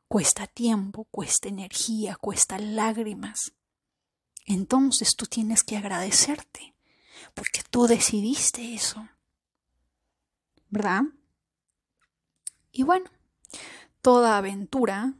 Cuesta 0.07 0.47
tiempo, 0.47 1.05
cuesta 1.11 1.47
energía, 1.47 2.15
cuesta 2.15 2.57
lágrimas. 2.57 3.53
Entonces 4.45 5.15
tú 5.15 5.27
tienes 5.27 5.63
que 5.63 5.77
agradecerte 5.77 6.73
porque 7.35 7.61
tú 7.69 7.85
decidiste 7.85 8.73
eso. 8.73 9.07
¿Verdad? 10.69 11.03
Y 12.71 12.83
bueno, 12.83 13.09
toda 14.01 14.37
aventura, 14.37 15.13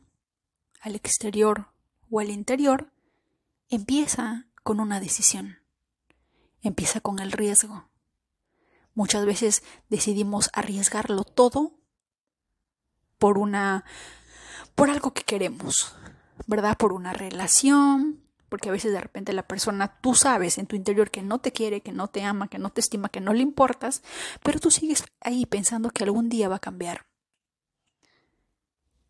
al 0.82 0.96
exterior 0.96 1.68
o 2.10 2.20
al 2.20 2.30
interior, 2.30 2.92
empieza 3.70 4.48
con 4.64 4.80
una 4.80 5.00
decisión, 5.00 5.60
empieza 6.62 7.02
con 7.02 7.20
el 7.20 7.32
riesgo. 7.32 7.90
Muchas 8.94 9.26
veces 9.26 9.64
decidimos 9.90 10.50
arriesgarlo 10.54 11.24
todo 11.24 11.80
por 13.18 13.38
una 13.38 13.86
por 14.76 14.90
algo 14.90 15.14
que 15.14 15.24
queremos, 15.24 15.96
¿verdad? 16.48 16.78
Por 16.78 16.94
una 16.94 17.14
relación, 17.14 18.29
porque 18.50 18.70
a 18.70 18.72
veces 18.72 18.92
de 18.92 19.00
repente 19.00 19.32
la 19.34 19.48
persona, 19.48 20.00
tú 20.02 20.16
sabes 20.16 20.58
en 20.58 20.68
tu 20.68 20.76
interior 20.76 21.12
que 21.12 21.22
no 21.22 21.40
te 21.40 21.52
quiere, 21.52 21.82
que 21.82 21.92
no 21.92 22.08
te 22.08 22.24
ama, 22.24 22.48
que 22.48 22.60
no 22.60 22.72
te 22.72 22.82
estima, 22.82 23.10
que 23.10 23.22
no 23.22 23.34
le 23.34 23.42
importas, 23.42 24.04
pero 24.44 24.60
tú 24.60 24.72
sigues 24.72 25.04
ahí 25.22 25.46
pensando 25.46 25.92
que 25.92 26.04
algún 26.04 26.30
día 26.30 26.50
va 26.50 26.56
a 26.56 26.60
cambiar. 26.60 27.06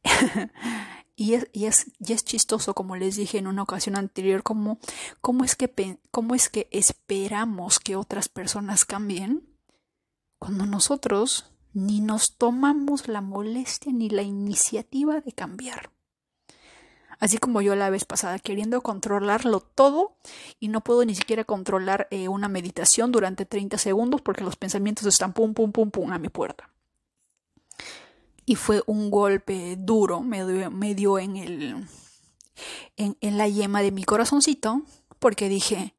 y, 1.15 1.34
es, 1.34 1.47
y, 1.54 1.65
es, 1.65 1.88
es, 1.99 2.23
chistoso, 2.23 2.73
como 2.73 2.95
les 2.95 3.15
dije 3.15 3.38
en 3.38 3.47
una 3.47 3.63
ocasión 3.63 3.97
anterior, 3.97 4.43
cómo, 4.43 4.80
cómo, 5.21 5.43
es 5.43 5.56
que, 5.56 5.99
cómo 6.12 6.36
es 6.36 6.49
que 6.49 6.67
esperamos 6.71 7.80
que 7.80 7.95
otras 7.95 8.30
personas 8.30 8.86
cambien 8.86 9.47
cuando 10.38 10.65
nosotros 10.65 11.52
ni 11.73 12.02
nos 12.02 12.36
tomamos 12.36 13.08
la 13.08 13.21
molestia 13.21 13.91
ni 13.91 14.10
la 14.10 14.23
iniciativa 14.23 15.21
de 15.21 15.32
cambiar 15.34 15.91
así 17.19 17.38
como 17.38 17.62
yo 17.62 17.75
la 17.75 17.89
vez 17.89 18.05
pasada, 18.05 18.39
queriendo 18.39 18.82
controlarlo 18.82 19.60
todo 19.60 20.17
y 20.60 20.69
no 20.69 20.82
puedo 20.82 21.05
ni 21.05 21.15
siquiera 21.15 21.43
controlar 21.43 22.08
eh, 22.12 22.27
una 22.27 22.47
meditación 22.47 23.12
durante 23.12 23.45
30 23.45 23.77
segundos 23.77 24.21
porque 24.21 24.43
los 24.43 24.55
pensamientos 24.55 25.05
están 25.05 25.34
pum, 25.34 25.53
pum, 25.53 25.71
pum, 25.71 25.91
pum 25.91 26.12
a 26.12 26.19
mi 26.19 26.29
puerta. 26.29 26.69
Y 28.45 28.55
fue 28.55 28.82
un 28.88 29.12
golpe 29.12 29.75
duro, 29.77 30.21
me 30.21 30.95
dio, 30.95 31.19
en, 31.19 31.38
el, 31.38 31.88
en, 32.97 33.17
en 33.21 33.38
la 33.38 33.47
yema 33.47 33.82
de 33.82 33.91
mi 33.91 34.03
corazoncito 34.03 34.82
porque 35.19 35.49
dije, 35.49 35.95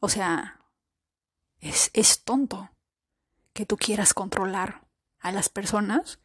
o 0.00 0.08
sea, 0.08 0.60
es, 1.58 1.90
es 1.92 2.24
tonto 2.24 2.70
que 3.52 3.66
tú 3.66 3.76
quieras 3.76 4.14
controlar 4.14 4.86
a 5.18 5.32
las 5.32 5.48
personas 5.48 6.20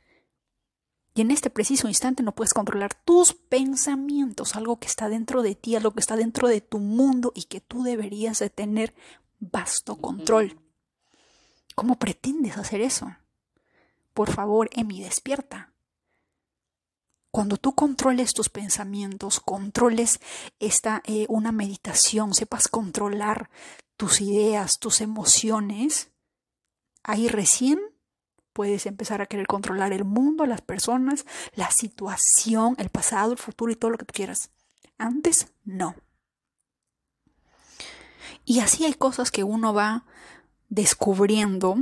y 1.20 1.22
en 1.22 1.32
este 1.32 1.50
preciso 1.50 1.90
instante 1.90 2.24
no 2.24 2.34
puedes 2.34 2.54
controlar 2.54 2.94
tus 2.94 3.34
pensamientos, 3.34 4.56
algo 4.56 4.80
que 4.80 4.88
está 4.88 5.10
dentro 5.10 5.42
de 5.42 5.54
ti, 5.54 5.76
algo 5.76 5.92
que 5.92 6.00
está 6.00 6.16
dentro 6.16 6.48
de 6.48 6.62
tu 6.62 6.80
mundo 6.80 7.34
y 7.36 7.44
que 7.44 7.60
tú 7.60 7.84
deberías 7.84 8.40
de 8.40 8.50
tener 8.50 8.94
vasto 9.42 9.98
control. 9.98 10.58
¿Cómo 11.76 12.00
pretendes 12.00 12.56
hacer 12.56 12.80
eso? 12.80 13.18
Por 14.14 14.32
favor, 14.32 14.70
Emi, 14.72 15.04
despierta. 15.04 15.74
Cuando 17.32 17.58
tú 17.58 17.76
controles 17.76 18.34
tus 18.34 18.48
pensamientos, 18.48 19.42
controles 19.42 20.22
esta 20.60 21.04
eh, 21.06 21.26
una 21.28 21.52
meditación, 21.52 22.34
sepas 22.34 22.70
controlar 22.70 23.50
tus 23.98 24.22
ideas, 24.22 24.80
tus 24.80 25.02
emociones, 25.02 26.12
ahí 27.04 27.28
recién 27.28 27.78
puedes 28.54 28.86
empezar 28.86 29.22
a 29.22 29.26
querer 29.26 29.48
controlar 29.48 29.94
el 29.94 30.06
mundo, 30.06 30.46
las 30.46 30.62
personas, 30.62 31.26
la 31.56 31.72
situación, 31.72 32.76
el 32.78 32.90
pasado, 32.90 33.32
el 33.32 33.38
futuro 33.38 33.72
y 33.72 33.76
todo 33.76 33.92
lo 33.92 33.98
que 33.98 34.06
tú 34.06 34.14
quieras. 34.14 34.52
Antes, 34.98 35.48
no. 35.64 35.96
Y 38.46 38.60
así 38.60 38.86
hay 38.86 38.94
cosas 38.94 39.32
que 39.32 39.44
uno 39.44 39.74
va 39.74 40.06
descubriendo 40.70 41.78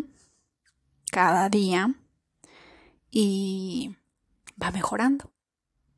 cada 1.11 1.49
día 1.49 1.95
y 3.09 3.95
va 4.61 4.71
mejorando, 4.71 5.31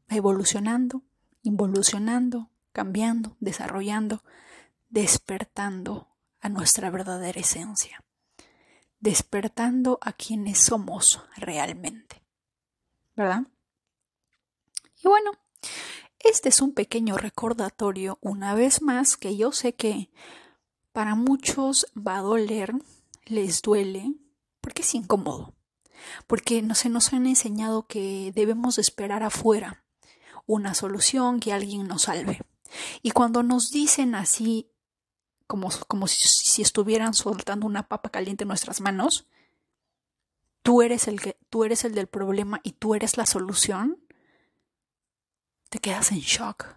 evolucionando, 0.09 1.03
involucionando, 1.41 2.49
cambiando, 2.71 3.35
desarrollando, 3.39 4.23
despertando 4.89 6.07
a 6.39 6.49
nuestra 6.49 6.89
verdadera 6.89 7.39
esencia 7.39 8.03
despertando 8.99 9.99
a 10.01 10.13
quienes 10.13 10.59
somos 10.59 11.21
realmente. 11.37 12.23
¿Verdad? 13.15 13.43
Y 15.01 15.07
bueno, 15.07 15.31
Este 16.19 16.49
es 16.49 16.61
un 16.61 16.73
pequeño 16.73 17.17
recordatorio, 17.17 18.17
una 18.21 18.53
vez 18.53 18.81
más, 18.81 19.15
que 19.15 19.37
yo 19.37 19.53
sé 19.53 19.73
que 19.73 20.11
para 20.91 21.15
muchos 21.15 21.87
va 21.95 22.17
a 22.17 22.21
doler, 22.21 22.73
les 23.25 23.61
duele, 23.61 24.13
porque 24.59 24.81
es 24.81 24.93
incómodo, 24.95 25.55
porque 26.27 26.61
no 26.61 26.75
se 26.75 26.89
nos 26.89 27.13
han 27.13 27.25
enseñado 27.25 27.87
que 27.87 28.33
debemos 28.35 28.77
esperar 28.79 29.23
afuera 29.23 29.85
una 30.45 30.73
solución, 30.73 31.39
que 31.39 31.53
alguien 31.53 31.87
nos 31.87 32.03
salve. 32.03 32.41
Y 33.01 33.11
cuando 33.11 33.41
nos 33.41 33.71
dicen 33.71 34.13
así, 34.13 34.69
como, 35.49 35.69
como 35.87 36.05
si, 36.05 36.61
estuvieran 36.61 37.15
soltando 37.15 37.65
una 37.65 37.87
papa 37.87 38.11
caliente 38.11 38.43
en 38.43 38.49
nuestras 38.49 38.81
manos, 38.81 39.25
tú 40.61 40.83
eres 40.83 41.07
el 41.07 41.19
que, 41.19 41.39
tú 41.49 41.63
eres 41.63 41.85
el 41.85 41.95
del 41.95 42.05
problema 42.05 42.61
y 42.63 42.73
tú 42.73 42.93
eres 42.93 43.17
la 43.17 43.25
solución, 43.25 43.97
te 45.69 45.79
quedas 45.79 46.11
en 46.11 46.19
shock. 46.19 46.75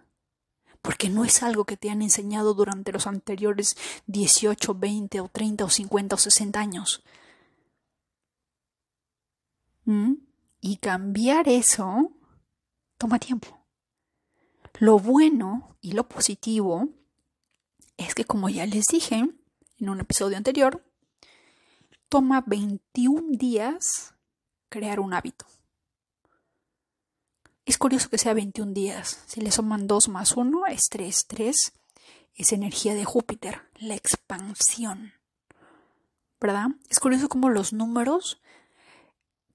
Porque 0.81 1.07
no 1.07 1.23
es 1.23 1.43
algo 1.43 1.65
que 1.65 1.77
te 1.77 1.91
han 1.91 2.01
enseñado 2.01 2.55
durante 2.55 2.91
los 2.91 3.05
anteriores 3.05 3.77
18, 4.07 4.73
20 4.73 5.21
o 5.21 5.27
30 5.27 5.65
o 5.65 5.69
50 5.69 6.15
o 6.15 6.17
60 6.17 6.59
años. 6.59 7.03
¿Mm? 9.85 10.13
Y 10.61 10.77
cambiar 10.77 11.47
eso 11.47 12.11
toma 12.97 13.19
tiempo. 13.19 13.63
Lo 14.79 14.97
bueno 14.97 15.77
y 15.79 15.91
lo 15.91 16.09
positivo 16.09 16.89
es 17.97 18.15
que, 18.15 18.25
como 18.25 18.49
ya 18.49 18.65
les 18.65 18.85
dije 18.85 19.25
en 19.79 19.89
un 19.89 19.99
episodio 19.99 20.37
anterior, 20.37 20.83
toma 22.09 22.43
21 22.45 23.37
días 23.37 24.13
crear 24.69 24.99
un 24.99 25.13
hábito. 25.13 25.45
Es 27.65 27.77
curioso 27.77 28.09
que 28.09 28.17
sea 28.17 28.33
21 28.33 28.73
días. 28.73 29.23
Si 29.25 29.39
le 29.39 29.51
suman 29.51 29.87
2 29.87 30.09
más 30.09 30.33
1 30.33 30.65
es 30.67 30.89
3. 30.89 31.25
3 31.27 31.73
es 32.35 32.51
energía 32.51 32.93
de 32.93 33.05
Júpiter, 33.05 33.61
la 33.77 33.95
expansión. 33.95 35.13
¿Verdad? 36.41 36.67
Es 36.89 36.99
curioso 36.99 37.29
cómo 37.29 37.49
los 37.49 37.71
números 37.71 38.41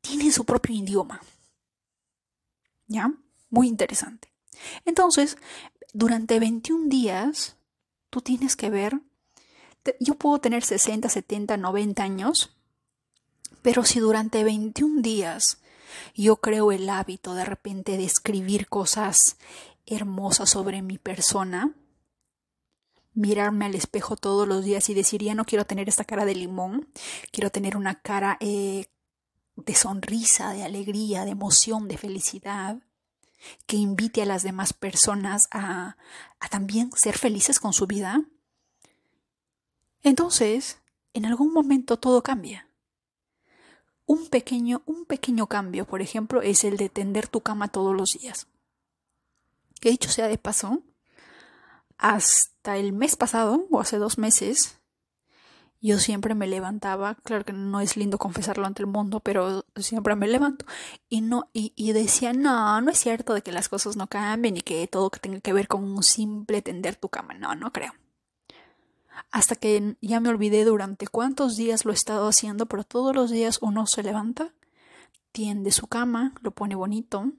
tienen 0.01 0.33
su 0.33 0.47
propio 0.47 0.75
idioma. 0.75 1.21
¿Ya? 2.87 3.13
Muy 3.51 3.69
interesante. 3.69 4.33
Entonces, 4.87 5.37
durante 5.93 6.41
21 6.41 6.89
días, 6.89 7.58
tú 8.11 8.21
tienes 8.21 8.57
que 8.57 8.71
ver, 8.71 9.01
yo 10.01 10.15
puedo 10.15 10.39
tener 10.39 10.65
60, 10.65 11.09
70, 11.09 11.57
90 11.57 12.03
años, 12.03 12.57
pero 13.63 13.85
si 13.85 14.01
durante 14.01 14.45
21 14.45 15.03
días 15.03 15.59
yo 16.15 16.37
creo 16.37 16.73
el 16.73 16.89
hábito 16.89 17.35
de 17.35 17.45
repente 17.45 17.97
de 17.97 18.05
escribir 18.05 18.69
cosas 18.69 19.37
hermosas 19.87 20.51
sobre 20.51 20.83
mi 20.83 20.99
persona, 20.99 21.75
mirarme 23.15 23.67
al 23.67 23.75
espejo 23.75 24.17
todos 24.17 24.47
los 24.47 24.65
días 24.65 24.89
y 24.89 24.95
decir, 24.95 25.23
ya 25.23 25.35
no 25.35 25.45
quiero 25.45 25.67
tener 25.67 25.89
esta 25.89 26.05
cara 26.05 26.25
de 26.25 26.35
limón, 26.35 26.89
quiero 27.33 27.51
tener 27.51 27.77
una 27.77 28.01
cara 28.01 28.37
eh, 28.41 28.87
de 29.57 29.75
sonrisa, 29.75 30.53
de 30.53 30.63
alegría, 30.63 31.25
de 31.25 31.33
emoción, 31.33 31.89
de 31.89 31.99
felicidad, 31.99 32.79
que 33.67 33.77
invite 33.77 34.23
a 34.23 34.27
las 34.27 34.43
demás 34.43 34.73
personas 34.73 35.49
a, 35.51 35.97
también 36.51 36.91
ser 36.95 37.17
felices 37.17 37.61
con 37.61 37.73
su 37.73 37.87
vida, 37.87 38.25
entonces, 40.03 40.81
en 41.13 41.27
algún 41.27 41.53
momento 41.53 41.99
todo 41.99 42.23
cambia. 42.23 42.69
Un 44.07 44.29
pequeño, 44.29 44.83
un 44.87 45.05
pequeño 45.05 45.49
cambio, 45.49 45.87
por 45.87 46.01
ejemplo, 46.01 46.41
es 46.41 46.65
el 46.65 46.77
de 46.77 46.89
tender 46.89 47.29
tu 47.29 47.41
cama 47.41 47.69
todos 47.69 47.95
los 47.95 48.13
días. 48.13 48.47
Que 49.81 49.91
dicho 49.91 50.09
sea 50.09 50.29
de 50.29 50.39
paso, 50.39 50.83
hasta 51.99 52.77
el 52.77 52.93
mes 52.93 53.17
pasado, 53.17 53.67
o 53.71 53.81
hace 53.81 53.99
dos 53.99 54.19
meses, 54.19 54.78
yo 55.81 55.99
siempre 55.99 56.35
me 56.35 56.49
levantaba, 56.49 57.15
claro 57.17 57.45
que 57.45 57.53
no 57.53 57.81
es 57.81 57.97
lindo 57.97 58.19
confesarlo 58.19 58.67
ante 58.67 58.83
el 58.83 58.89
mundo, 58.89 59.21
pero 59.21 59.65
siempre 59.77 60.17
me 60.17 60.27
levanto. 60.27 60.67
Y 61.09 61.21
no 61.21 61.51
y, 61.53 61.73
y, 61.77 61.93
decía, 61.93 62.33
no, 62.33 62.81
no 62.81 62.91
es 62.91 62.99
cierto 62.99 63.33
de 63.35 63.43
que 63.43 63.53
las 63.53 63.69
cosas 63.69 63.97
no 63.97 64.09
cambien 64.09 64.57
y 64.57 64.63
que 64.63 64.87
todo 64.89 65.11
tenga 65.11 65.41
que 65.41 65.53
ver 65.53 65.69
con 65.69 65.85
un 65.85 66.03
simple 66.03 66.63
tender 66.63 66.97
tu 66.97 67.09
cama, 67.09 67.35
no, 67.35 67.55
no 67.55 67.73
creo. 67.73 67.93
Hasta 69.31 69.55
que 69.57 69.97
ya 70.01 70.21
me 70.21 70.31
olvidé 70.31 70.65
durante 70.65 71.07
cuántos 71.07 71.57
días 71.57 71.85
lo 71.85 71.93
he 71.93 71.95
estado 71.95 72.29
haciendo, 72.29 72.67
pero 72.67 72.85
todos 72.85 73.15
los 73.15 73.31
días 73.31 73.59
uno 73.63 73.87
se 73.87 74.03
levanta, 74.03 74.55
tiende 75.33 75.71
su 75.71 75.87
cama, 75.87 76.35
lo 76.41 76.53
pone 76.53 76.75
bonito. 76.75 77.33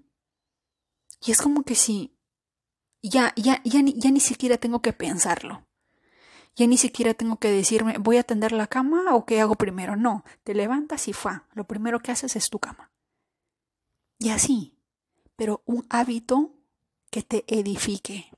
Y 1.25 1.31
es 1.31 1.41
como 1.41 1.63
que 1.63 1.75
si 1.75 2.15
ya 3.01 3.33
ya 3.35 3.61
ya 3.63 3.81
ni, 3.81 3.93
ya 3.99 4.11
ni 4.11 4.19
siquiera 4.19 4.57
tengo 4.57 4.81
que 4.81 4.93
pensarlo 4.93 5.68
ya 6.55 6.67
ni 6.67 6.77
siquiera 6.77 7.13
tengo 7.13 7.37
que 7.37 7.49
decirme, 7.49 7.97
voy 7.97 8.17
a 8.17 8.23
tender 8.23 8.51
la 8.51 8.67
cama 8.67 9.15
o 9.15 9.25
qué 9.25 9.39
hago 9.39 9.55
primero. 9.55 9.95
No, 9.95 10.23
te 10.43 10.53
levantas 10.53 11.07
y 11.07 11.13
fa. 11.13 11.47
Lo 11.53 11.65
primero 11.65 11.99
que 11.99 12.11
haces 12.11 12.35
es 12.35 12.49
tu 12.49 12.59
cama. 12.59 12.91
Y 14.17 14.29
así, 14.29 14.77
pero 15.35 15.63
un 15.65 15.85
hábito 15.89 16.53
que 17.09 17.23
te 17.23 17.45
edifique, 17.47 18.29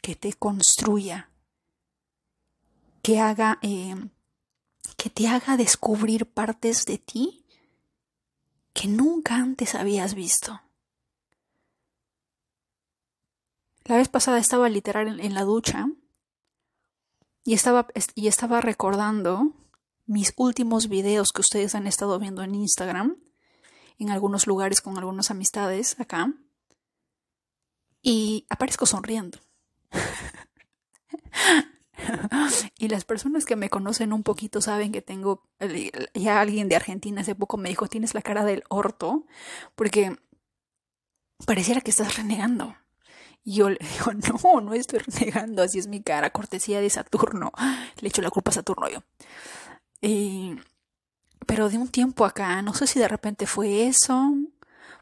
que 0.00 0.14
te 0.14 0.32
construya, 0.34 1.30
que 3.02 3.18
haga, 3.18 3.58
eh, 3.62 3.96
que 4.96 5.10
te 5.10 5.26
haga 5.26 5.56
descubrir 5.56 6.26
partes 6.26 6.86
de 6.86 6.98
ti 6.98 7.46
que 8.72 8.88
nunca 8.88 9.36
antes 9.36 9.74
habías 9.74 10.14
visto. 10.14 10.60
La 13.84 13.96
vez 13.96 14.08
pasada 14.08 14.38
estaba 14.38 14.68
literal 14.68 15.18
en 15.18 15.34
la 15.34 15.42
ducha 15.42 15.86
y 17.46 17.54
estaba, 17.54 17.86
y 18.16 18.26
estaba 18.26 18.60
recordando 18.60 19.52
mis 20.04 20.34
últimos 20.36 20.88
videos 20.88 21.30
que 21.32 21.42
ustedes 21.42 21.76
han 21.76 21.86
estado 21.86 22.18
viendo 22.18 22.42
en 22.42 22.56
Instagram, 22.56 23.18
en 23.98 24.10
algunos 24.10 24.48
lugares 24.48 24.80
con 24.80 24.98
algunas 24.98 25.30
amistades 25.30 25.98
acá, 26.00 26.34
y 28.02 28.46
aparezco 28.50 28.84
sonriendo. 28.84 29.38
y 32.78 32.88
las 32.88 33.04
personas 33.04 33.44
que 33.44 33.54
me 33.54 33.70
conocen 33.70 34.12
un 34.12 34.24
poquito 34.24 34.60
saben 34.60 34.90
que 34.90 35.00
tengo, 35.00 35.48
ya 36.14 36.40
alguien 36.40 36.68
de 36.68 36.74
Argentina 36.74 37.20
hace 37.20 37.36
poco 37.36 37.58
me 37.58 37.68
dijo, 37.68 37.86
tienes 37.86 38.12
la 38.12 38.22
cara 38.22 38.44
del 38.44 38.64
orto, 38.68 39.24
porque 39.76 40.16
pareciera 41.46 41.80
que 41.80 41.92
estás 41.92 42.16
renegando. 42.16 42.74
Y 43.46 43.54
yo 43.54 43.70
le 43.70 43.78
digo, 43.78 44.12
no, 44.42 44.60
no 44.60 44.74
estoy 44.74 44.98
renegando, 44.98 45.62
así 45.62 45.78
es 45.78 45.86
mi 45.86 46.02
cara, 46.02 46.30
cortesía 46.30 46.80
de 46.80 46.90
Saturno. 46.90 47.52
Le 48.00 48.08
echo 48.08 48.20
la 48.20 48.30
culpa 48.30 48.50
a 48.50 48.54
Saturno 48.54 48.88
yo. 48.88 48.98
pero 51.46 51.68
de 51.68 51.78
un 51.78 51.88
tiempo 51.88 52.24
acá, 52.24 52.60
no 52.62 52.74
sé 52.74 52.88
si 52.88 52.98
de 52.98 53.06
repente 53.06 53.46
fue 53.46 53.86
eso, 53.86 54.34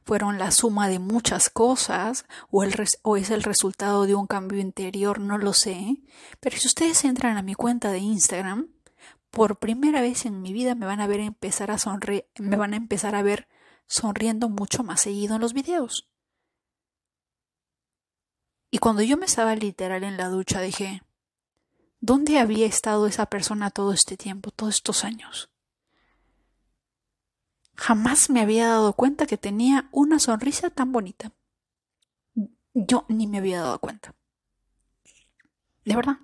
fueron 0.04 0.38
la 0.38 0.50
suma 0.50 0.88
de 0.88 0.98
muchas 0.98 1.48
cosas, 1.48 2.26
o, 2.50 2.62
el 2.62 2.74
o 3.02 3.16
es 3.16 3.30
el 3.30 3.42
resultado 3.42 4.04
de 4.04 4.14
un 4.14 4.26
cambio 4.26 4.60
interior, 4.60 5.20
no 5.20 5.38
lo 5.38 5.54
sé. 5.54 5.96
Pero 6.40 6.58
si 6.58 6.68
ustedes 6.68 7.02
entran 7.06 7.38
a 7.38 7.42
mi 7.42 7.54
cuenta 7.54 7.92
de 7.92 8.00
Instagram, 8.00 8.68
por 9.30 9.58
primera 9.58 10.02
vez 10.02 10.26
en 10.26 10.42
mi 10.42 10.52
vida 10.52 10.74
me 10.74 10.84
van 10.84 11.00
a 11.00 11.06
ver 11.06 11.20
empezar 11.20 11.70
a 11.70 11.78
sonreír, 11.78 12.26
me 12.38 12.56
van 12.56 12.74
a 12.74 12.76
empezar 12.76 13.14
a 13.14 13.22
ver 13.22 13.48
sonriendo 13.86 14.50
mucho 14.50 14.84
más 14.84 15.00
seguido 15.00 15.36
en 15.36 15.40
los 15.40 15.54
videos. 15.54 16.10
Y 18.74 18.78
cuando 18.78 19.02
yo 19.02 19.16
me 19.16 19.26
estaba 19.26 19.54
literal 19.54 20.02
en 20.02 20.16
la 20.16 20.28
ducha 20.28 20.60
dije, 20.60 21.04
¿dónde 22.00 22.40
había 22.40 22.66
estado 22.66 23.06
esa 23.06 23.26
persona 23.26 23.70
todo 23.70 23.92
este 23.92 24.16
tiempo, 24.16 24.50
todos 24.50 24.74
estos 24.74 25.04
años? 25.04 25.48
Jamás 27.76 28.30
me 28.30 28.40
había 28.40 28.66
dado 28.66 28.94
cuenta 28.94 29.26
que 29.26 29.38
tenía 29.38 29.88
una 29.92 30.18
sonrisa 30.18 30.70
tan 30.70 30.90
bonita. 30.90 31.30
Yo 32.72 33.04
ni 33.08 33.28
me 33.28 33.38
había 33.38 33.60
dado 33.60 33.78
cuenta. 33.78 34.16
De 35.84 35.94
verdad. 35.94 36.18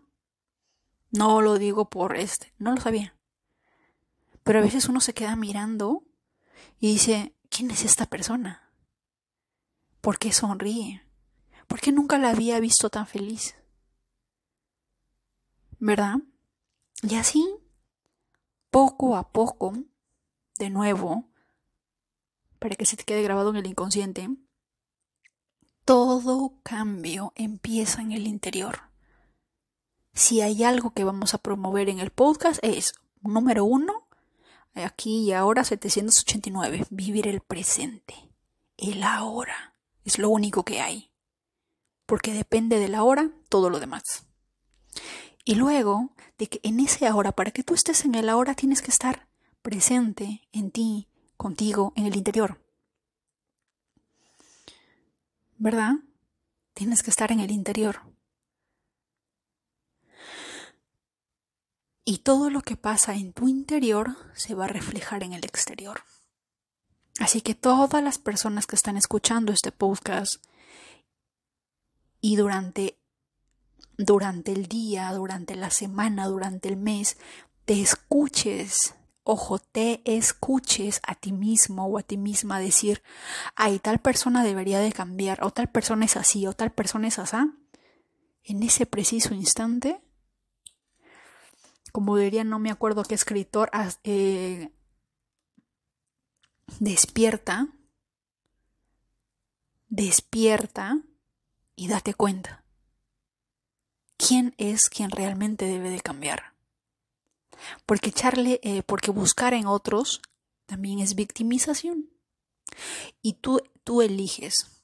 No 1.13 1.43
lo 1.43 1.57
digo 1.57 1.89
por 1.89 2.17
este, 2.17 2.53
no 2.59 2.73
lo 2.73 2.81
sabía. 2.81 3.17
Pero 4.43 4.59
a 4.59 4.63
veces 4.63 4.89
uno 4.89 4.99
se 4.99 5.15
queda 5.15 5.37
mirando 5.37 6.03
y 6.81 6.95
dice, 6.95 7.33
¿quién 7.49 7.71
es 7.71 7.85
esta 7.85 8.07
persona? 8.07 8.73
¿Por 10.01 10.19
qué 10.19 10.33
sonríe? 10.33 11.10
¿Por 11.71 11.81
qué 11.81 11.93
nunca 11.93 12.19
la 12.19 12.31
había 12.31 12.59
visto 12.59 12.91
tan 12.91 13.07
feliz? 13.07 13.55
¿Verdad? 15.79 16.17
Y 17.01 17.15
así, 17.15 17.49
poco 18.73 19.17
a 19.17 19.31
poco, 19.31 19.75
de 20.59 20.69
nuevo, 20.69 21.31
para 22.59 22.75
que 22.75 22.87
se 22.87 22.97
te 22.97 23.05
quede 23.05 23.23
grabado 23.23 23.51
en 23.51 23.57
el 23.57 23.69
inconsciente, 23.69 24.29
todo 25.85 26.55
cambio 26.65 27.33
empieza 27.37 28.03
en 28.03 28.11
el 28.11 28.27
interior. 28.27 28.91
Si 30.13 30.41
hay 30.41 30.65
algo 30.65 30.91
que 30.91 31.05
vamos 31.05 31.35
a 31.35 31.39
promover 31.39 31.89
en 31.89 32.01
el 32.01 32.11
podcast 32.11 32.59
es, 32.65 32.95
número 33.23 33.65
uno, 33.65 34.09
aquí 34.75 35.21
y 35.21 35.33
ahora 35.35 35.63
789, 35.63 36.89
vivir 36.91 37.29
el 37.29 37.41
presente, 37.41 38.17
el 38.77 39.05
ahora, 39.05 39.77
es 40.05 40.19
lo 40.19 40.31
único 40.31 40.65
que 40.65 40.81
hay 40.81 41.10
porque 42.11 42.35
depende 42.35 42.81
de 42.81 42.89
la 42.89 43.05
hora 43.05 43.31
todo 43.49 43.71
lo 43.71 43.79
demás. 43.79 44.03
Y 45.45 45.55
luego 45.55 46.11
de 46.39 46.49
que 46.49 46.59
en 46.65 46.81
ese 46.81 47.07
ahora, 47.07 47.31
para 47.31 47.53
que 47.53 47.63
tú 47.63 47.75
estés 47.75 48.05
en 48.05 48.17
el 48.17 48.29
ahora, 48.29 48.57
tienes 48.57 48.83
que 48.83 48.91
estar 48.91 49.29
presente 49.63 50.41
en 50.51 50.73
ti, 50.73 51.07
contigo, 51.37 51.93
en 51.95 52.07
el 52.07 52.17
interior. 52.17 52.61
¿Verdad? 55.57 55.99
Tienes 56.75 57.05
que 57.05 57.11
estar 57.11 57.31
en 57.31 57.39
el 57.39 57.53
interior. 57.53 58.01
Y 62.05 62.19
todo 62.19 62.51
lo 62.51 62.63
que 62.63 62.77
pasa 62.77 63.15
en 63.15 63.33
tu 63.33 63.47
interior 63.47 64.17
se 64.35 64.57
va 64.57 64.65
a 64.65 64.69
reflejar 64.69 65.23
en 65.23 65.33
el 65.33 65.45
exterior. 65.45 66.03
Así 67.21 67.41
que 67.41 67.55
todas 67.55 68.03
las 68.03 68.19
personas 68.19 68.67
que 68.67 68.75
están 68.75 68.97
escuchando 68.97 69.53
este 69.53 69.71
podcast 69.71 70.45
y 72.21 72.37
durante 72.37 73.01
durante 74.05 74.53
el 74.53 74.67
día, 74.67 75.13
durante 75.13 75.55
la 75.57 75.71
semana, 75.71 76.27
durante 76.27 76.69
el 76.69 76.77
mes, 76.77 77.19
te 77.65 77.81
escuches, 77.81 78.95
ojo, 79.25 79.59
te 79.59 80.01
escuches 80.05 81.01
a 81.07 81.15
ti 81.15 81.33
mismo 81.33 81.87
o 81.87 81.99
a 81.99 82.03
ti 82.03 82.17
misma 82.17 82.59
decir, 82.59 83.03
ay, 83.57 83.79
tal 83.79 84.01
persona 84.01 84.43
debería 84.43 84.81
de 84.81 84.93
cambiar, 84.93 85.45
o 85.45 85.51
tal 85.51 85.69
persona 85.69 86.07
es 86.07 86.17
así, 86.17 86.47
o 86.47 86.55
tal 86.55 86.73
persona 86.73 87.09
es 87.09 87.19
así, 87.19 87.37
en 88.43 88.63
ese 88.63 88.87
preciso 88.87 89.35
instante, 89.35 90.01
como 91.93 92.17
diría, 92.17 92.45
no 92.45 92.59
me 92.59 92.71
acuerdo 92.71 93.03
qué 93.05 93.15
escritor, 93.15 93.71
eh, 94.05 94.73
despierta, 96.79 97.69
despierta 99.89 101.03
y 101.81 101.89
date 101.89 102.13
cuenta. 102.13 102.63
¿Quién 104.19 104.55
es 104.59 104.91
quien 104.91 105.11
realmente 105.11 105.65
debe 105.65 105.89
de 105.89 106.03
cambiar? 106.03 106.53
Porque 107.87 108.11
echarle, 108.11 108.61
eh, 108.63 108.83
porque 108.83 109.11
buscar 109.11 109.55
en 109.55 109.67
otros 109.67 110.21
también 110.67 110.99
es 110.99 111.15
victimización. 111.15 112.11
Y 113.23 113.33
tú, 113.33 113.63
tú 113.83 114.03
eliges 114.03 114.83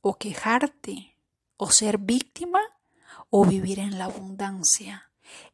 o 0.00 0.16
quejarte 0.16 1.18
o 1.58 1.70
ser 1.70 1.98
víctima 1.98 2.60
o 3.28 3.44
vivir 3.44 3.78
en 3.78 3.98
la 3.98 4.06
abundancia, 4.06 5.10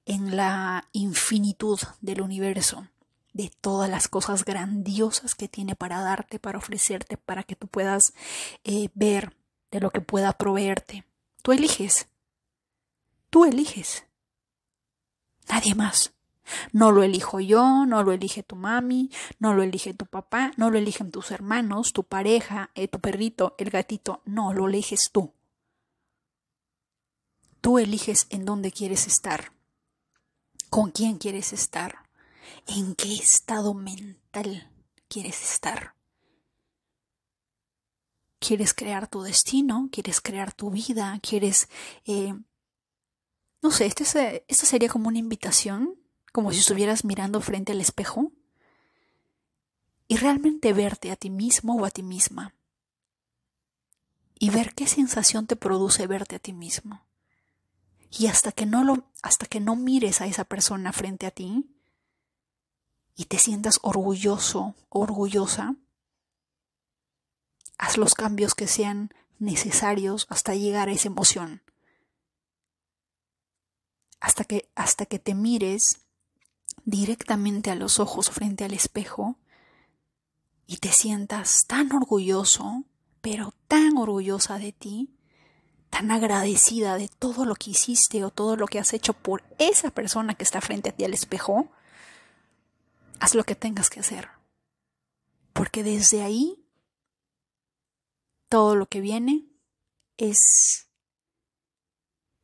en 0.07 0.37
la 0.37 0.88
infinitud 0.92 1.80
del 2.02 2.20
universo, 2.20 2.87
de 3.33 3.50
todas 3.61 3.90
las 3.90 4.07
cosas 4.07 4.44
grandiosas 4.44 5.35
que 5.35 5.48
tiene 5.48 5.74
para 5.74 6.00
darte, 6.02 6.38
para 6.38 6.59
ofrecerte, 6.59 7.16
para 7.16 7.42
que 7.42 7.57
tú 7.57 7.66
puedas 7.66 8.14
eh, 8.62 8.90
ver 8.94 9.35
de 9.74 9.80
lo 9.80 9.90
que 9.90 10.00
pueda 10.00 10.32
proveerte. 10.34 11.04
Tú 11.42 11.50
eliges. 11.50 12.08
Tú 13.28 13.44
eliges. 13.44 14.06
Nadie 15.48 15.74
más. 15.74 16.12
No 16.72 16.92
lo 16.92 17.02
elijo 17.02 17.40
yo, 17.40 17.84
no 17.84 18.04
lo 18.04 18.12
elige 18.12 18.44
tu 18.44 18.54
mami, 18.54 19.10
no 19.40 19.52
lo 19.52 19.64
elige 19.64 19.92
tu 19.92 20.06
papá, 20.06 20.52
no 20.56 20.70
lo 20.70 20.78
eligen 20.78 21.10
tus 21.10 21.32
hermanos, 21.32 21.92
tu 21.92 22.04
pareja, 22.04 22.70
eh, 22.74 22.87
tu 22.87 23.00
perrito, 23.00 23.56
el 23.58 23.70
gatito, 23.70 24.22
no, 24.26 24.52
lo 24.52 24.68
eliges 24.68 25.10
tú. 25.10 25.32
Tú 27.60 27.78
eliges 27.78 28.26
en 28.30 28.44
dónde 28.44 28.70
quieres 28.70 29.08
estar, 29.08 29.52
con 30.70 30.92
quién 30.92 31.16
quieres 31.16 31.52
estar, 31.52 31.96
en 32.68 32.94
qué 32.94 33.14
estado 33.14 33.74
mental 33.74 34.70
quieres 35.08 35.42
estar. 35.42 35.94
¿Quieres 38.46 38.74
crear 38.74 39.09
tu 39.09 39.22
destino? 39.22 39.88
¿Quieres 39.90 40.20
crear 40.20 40.52
tu 40.52 40.70
vida? 40.70 41.18
¿Quieres... 41.22 41.68
Eh, 42.04 42.35
no 43.62 43.70
sé, 43.70 43.87
esta 43.87 44.04
este 44.04 44.66
sería 44.66 44.90
como 44.90 45.09
una 45.09 45.18
invitación, 45.18 45.94
como 46.33 46.52
si 46.52 46.59
estuvieras 46.59 47.04
mirando 47.04 47.40
frente 47.40 47.72
al 47.72 47.80
espejo 47.80 48.33
y 50.07 50.16
realmente 50.18 50.74
verte 50.74 51.11
a 51.11 51.16
ti 51.16 51.30
mismo 51.30 51.76
o 51.76 51.87
a 51.87 51.90
ti 51.90 52.02
misma 52.02 52.54
y 54.38 54.50
ver 54.50 54.74
qué 54.74 54.87
sensación 54.87 55.46
te 55.46 55.57
produce 55.57 56.07
verte 56.07 56.37
a 56.37 56.38
ti 56.38 56.52
mismo. 56.52 57.07
Y 58.11 58.26
hasta 58.26 58.52
que 58.52 58.66
no 58.66 58.85
lo 58.85 59.11
hasta 59.22 59.46
que 59.46 59.61
no 59.61 59.74
mires 59.74 60.20
a 60.20 60.26
esa 60.26 60.44
persona 60.44 60.92
frente 60.92 61.24
a 61.24 61.30
ti 61.30 61.64
y 63.16 63.24
te 63.24 63.38
sientas 63.38 63.78
orgulloso, 63.83 64.74
orgullosa, 64.90 65.76
haz 67.78 67.96
los 67.96 68.14
cambios 68.14 68.54
que 68.54 68.66
sean 68.66 69.10
necesarios 69.38 70.26
hasta 70.28 70.54
llegar 70.54 70.88
a 70.88 70.92
esa 70.92 71.08
emoción. 71.08 71.62
Hasta 74.20 74.44
que, 74.44 74.68
hasta 74.74 75.06
que 75.06 75.18
te 75.18 75.34
mires 75.34 76.00
directamente 76.84 77.70
a 77.70 77.74
los 77.74 78.00
ojos 78.00 78.30
frente 78.30 78.64
al 78.64 78.72
espejo 78.72 79.37
y 80.66 80.78
te 80.78 80.92
sientas 80.92 81.66
tan 81.66 81.92
orgulloso, 81.92 82.84
pero 83.20 83.52
tan 83.68 83.96
orgullosa 83.98 84.58
de 84.58 84.72
ti, 84.72 85.10
tan 85.90 86.10
agradecida 86.10 86.96
de 86.96 87.08
todo 87.08 87.44
lo 87.44 87.54
que 87.54 87.70
hiciste 87.70 88.24
o 88.24 88.30
todo 88.30 88.56
lo 88.56 88.66
que 88.66 88.78
has 88.78 88.92
hecho 88.92 89.12
por 89.12 89.44
esa 89.58 89.90
persona 89.90 90.34
que 90.34 90.44
está 90.44 90.60
frente 90.60 90.90
a 90.90 90.92
ti 90.92 91.04
al 91.04 91.14
espejo, 91.14 91.68
haz 93.20 93.34
lo 93.34 93.44
que 93.44 93.54
tengas 93.54 93.90
que 93.90 94.00
hacer. 94.00 94.28
Porque 95.52 95.84
desde 95.84 96.22
ahí 96.22 96.63
todo 98.54 98.76
lo 98.76 98.86
que 98.86 99.00
viene 99.00 99.48
es 100.16 100.88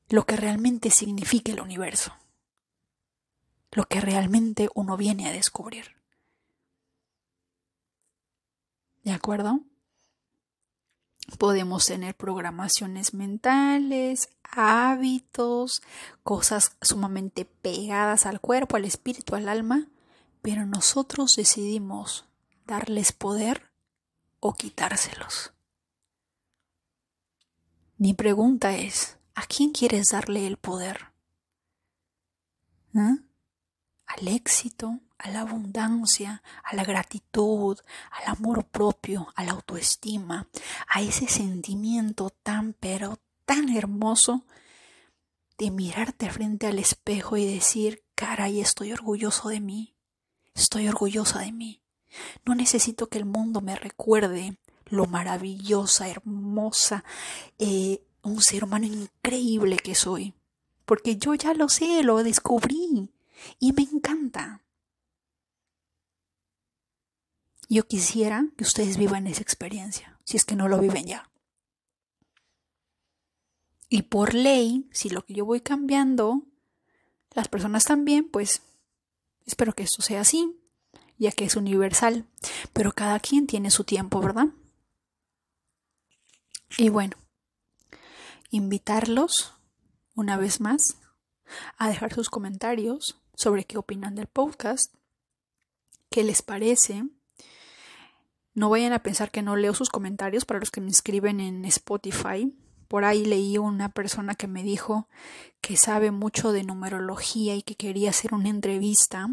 lo 0.09 0.27
que 0.27 0.37
realmente 0.37 0.91
significa 0.91 1.53
el 1.53 1.61
universo, 1.61 2.13
lo 3.71 3.85
que 3.85 4.01
realmente 4.01 4.69
uno 4.75 4.97
viene 4.97 5.29
a 5.29 5.33
descubrir. 5.33 5.95
¿De 9.05 9.13
acuerdo? 9.13 9.61
Podemos 11.39 11.87
tener 11.87 12.17
programaciones 12.17 13.15
mentales, 13.15 14.31
hábitos, 14.43 15.81
cosas 16.25 16.77
sumamente 16.83 17.45
pegadas 17.45 18.27
al 18.27 18.41
cuerpo, 18.41 18.75
al 18.75 18.85
espíritu, 18.85 19.37
al 19.37 19.49
alma, 19.49 19.87
pero 20.43 20.67
nosotros 20.67 21.37
decidimos 21.37 22.25
darles 22.67 23.13
poder 23.13 23.71
o 24.41 24.55
quitárselos. 24.55 25.53
Mi 28.01 28.15
pregunta 28.15 28.79
es, 28.79 29.19
¿a 29.35 29.43
quién 29.43 29.73
quieres 29.73 30.09
darle 30.09 30.47
el 30.47 30.57
poder? 30.57 31.09
¿Ah? 32.95 33.19
¿Al 34.07 34.29
éxito? 34.29 35.01
¿A 35.19 35.29
la 35.29 35.43
abundancia? 35.43 36.43
¿A 36.65 36.75
la 36.77 36.85
gratitud? 36.85 37.79
¿Al 38.11 38.39
amor 38.39 38.65
propio? 38.65 39.29
¿A 39.37 39.45
la 39.45 39.53
autoestima? 39.53 40.49
¿A 40.89 41.03
ese 41.03 41.29
sentimiento 41.29 42.31
tan 42.31 42.73
pero 42.73 43.19
tan 43.45 43.69
hermoso 43.69 44.47
de 45.59 45.71
mirarte 45.71 46.31
frente 46.31 46.69
al 46.69 46.79
espejo 46.79 47.37
y 47.37 47.45
decir, 47.45 48.03
caray, 48.15 48.63
estoy 48.63 48.93
orgulloso 48.95 49.51
de 49.51 49.61
mí, 49.61 49.95
estoy 50.55 50.89
orgullosa 50.89 51.41
de 51.41 51.53
mí. 51.53 51.83
No 52.47 52.55
necesito 52.55 53.11
que 53.11 53.19
el 53.19 53.27
mundo 53.27 53.61
me 53.61 53.77
recuerde 53.77 54.57
lo 54.91 55.07
maravillosa, 55.07 56.09
hermosa, 56.09 57.05
eh, 57.59 58.03
un 58.23 58.43
ser 58.43 58.65
humano 58.65 58.87
increíble 58.87 59.77
que 59.77 59.95
soy. 59.95 60.35
Porque 60.85 61.17
yo 61.17 61.35
ya 61.35 61.55
lo 61.55 61.69
sé, 61.69 62.03
lo 62.03 62.23
descubrí 62.23 63.11
y 63.59 63.73
me 63.73 63.83
encanta. 63.83 64.63
Yo 67.69 67.87
quisiera 67.87 68.47
que 68.57 68.65
ustedes 68.65 68.97
vivan 68.97 69.29
esa 69.29 69.43
experiencia, 69.43 70.19
si 70.25 70.37
es 70.37 70.45
que 70.45 70.57
no 70.57 70.69
lo 70.69 70.81
viven 70.81 71.07
ya. 71.07 71.31
Y 73.89 74.03
por 74.03 74.35
ley, 74.35 74.89
si 74.93 75.09
lo 75.11 75.25
que 75.25 75.35
yo 75.35 75.45
voy 75.45 75.61
cambiando, 75.61 76.43
las 77.33 77.49
personas 77.49 77.85
también, 77.85 78.29
pues 78.29 78.63
espero 79.47 79.73
que 79.73 79.85
esto 79.85 80.03
sea 80.03 80.23
así, 80.23 80.57
ya 81.19 81.31
que 81.31 81.45
es 81.45 81.55
universal. 81.55 82.27
Pero 82.73 82.93
cada 82.93 83.21
quien 83.21 83.47
tiene 83.47 83.71
su 83.71 83.85
tiempo, 83.85 84.21
¿verdad? 84.21 84.49
Y 86.79 86.89
bueno, 86.89 87.17
invitarlos 88.51 89.55
una 90.15 90.37
vez 90.37 90.61
más 90.61 90.97
a 91.77 91.89
dejar 91.89 92.15
sus 92.15 92.31
comentarios 92.31 93.21
sobre 93.35 93.65
qué 93.65 93.79
opinan 93.79 94.15
del 94.15 94.27
podcast, 94.27 94.95
qué 96.11 96.23
les 96.25 96.43
parece. 96.43 97.05
No 98.55 98.69
vayan 98.69 98.93
a 98.93 99.03
pensar 99.03 99.31
que 99.31 99.43
no 99.43 99.57
leo 99.57 99.75
sus 99.75 99.89
comentarios 99.89 100.45
para 100.45 100.61
los 100.61 100.71
que 100.71 100.81
me 100.81 100.91
escriben 100.91 101.41
en 101.41 101.65
Spotify. 101.65 102.53
Por 102.89 103.05
ahí 103.05 103.25
leí 103.25 103.57
una 103.59 103.91
persona 103.91 104.35
que 104.35 104.49
me 104.49 104.63
dijo 104.63 105.09
que 105.61 105.77
sabe 105.77 106.11
mucho 106.11 106.53
de 106.53 106.65
numerología 106.65 107.55
y 107.55 107.63
que 107.63 107.77
quería 107.77 108.11
hacer 108.11 108.35
una 108.35 108.49
entrevista, 108.49 109.29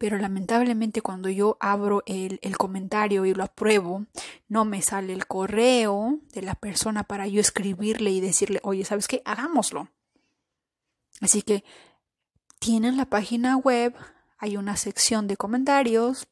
pero 0.00 0.16
lamentablemente 0.16 1.02
cuando 1.02 1.28
yo 1.28 1.58
abro 1.60 2.02
el, 2.06 2.38
el, 2.40 2.56
comentario 2.56 3.26
y 3.26 3.34
lo 3.34 3.44
apruebo, 3.44 4.06
no 4.48 4.64
me 4.64 4.80
sale 4.80 5.12
el 5.12 5.26
correo 5.26 6.20
de 6.32 6.40
la 6.40 6.54
persona 6.54 7.04
para 7.04 7.26
yo 7.26 7.38
escribirle 7.38 8.10
y 8.10 8.22
decirle, 8.22 8.60
oye, 8.62 8.82
¿sabes 8.86 9.08
qué? 9.08 9.20
Hagámoslo. 9.26 9.90
Así 11.20 11.42
que 11.42 11.64
tienen 12.58 12.96
la 12.96 13.10
página 13.10 13.58
web, 13.58 13.94
hay 14.38 14.56
una 14.56 14.78
sección 14.78 15.26
de 15.26 15.36
comentarios, 15.36 16.26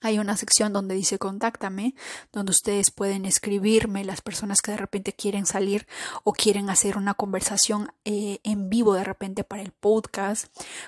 hay 0.00 0.18
una 0.18 0.36
sección 0.36 0.72
donde 0.72 0.94
dice 0.94 1.18
contáctame, 1.18 1.94
donde 2.32 2.50
ustedes 2.50 2.90
pueden 2.90 3.24
escribirme 3.24 4.04
las 4.04 4.20
personas 4.20 4.60
que 4.60 4.72
de 4.72 4.76
repente 4.76 5.12
quieren 5.14 5.46
salir 5.46 5.86
o 6.22 6.32
quieren 6.32 6.68
hacer 6.68 6.98
una 6.98 7.14
conversación 7.14 7.90
eh, 8.04 8.40
en 8.42 8.68
vivo 8.68 8.94
de 8.94 9.04
repente 9.04 9.42
para 9.42 9.62
el 9.62 9.72
podcast, 9.72 10.46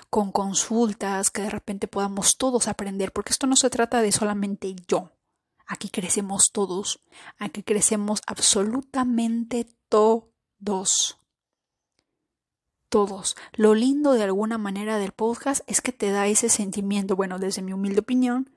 con 0.09 0.31
consultas, 0.31 1.31
que 1.31 1.41
de 1.41 1.49
repente 1.49 1.87
podamos 1.87 2.37
todos 2.37 2.67
aprender, 2.67 3.11
porque 3.11 3.31
esto 3.31 3.47
no 3.47 3.55
se 3.55 3.69
trata 3.69 4.01
de 4.01 4.11
solamente 4.11 4.75
yo. 4.87 5.11
Aquí 5.65 5.89
crecemos 5.89 6.49
todos, 6.51 6.99
aquí 7.37 7.63
crecemos 7.63 8.21
absolutamente 8.27 9.67
todos. 9.87 11.17
Todos. 12.89 13.37
Lo 13.53 13.75
lindo 13.75 14.13
de 14.13 14.23
alguna 14.23 14.57
manera 14.57 14.97
del 14.97 15.11
podcast 15.11 15.61
es 15.67 15.79
que 15.79 15.91
te 15.91 16.09
da 16.09 16.25
ese 16.25 16.49
sentimiento, 16.49 17.15
bueno, 17.15 17.37
desde 17.37 17.61
mi 17.61 17.71
humilde 17.71 17.99
opinión, 17.99 18.49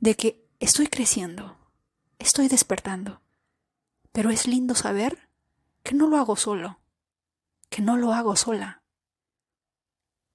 de 0.00 0.16
que 0.16 0.48
estoy 0.60 0.86
creciendo, 0.86 1.56
estoy 2.18 2.48
despertando. 2.48 3.20
Pero 4.12 4.30
es 4.30 4.46
lindo 4.46 4.74
saber 4.74 5.28
que 5.82 5.94
no 5.94 6.06
lo 6.06 6.16
hago 6.16 6.36
solo, 6.36 6.80
que 7.68 7.82
no 7.82 7.96
lo 7.96 8.12
hago 8.12 8.36
sola. 8.36 8.82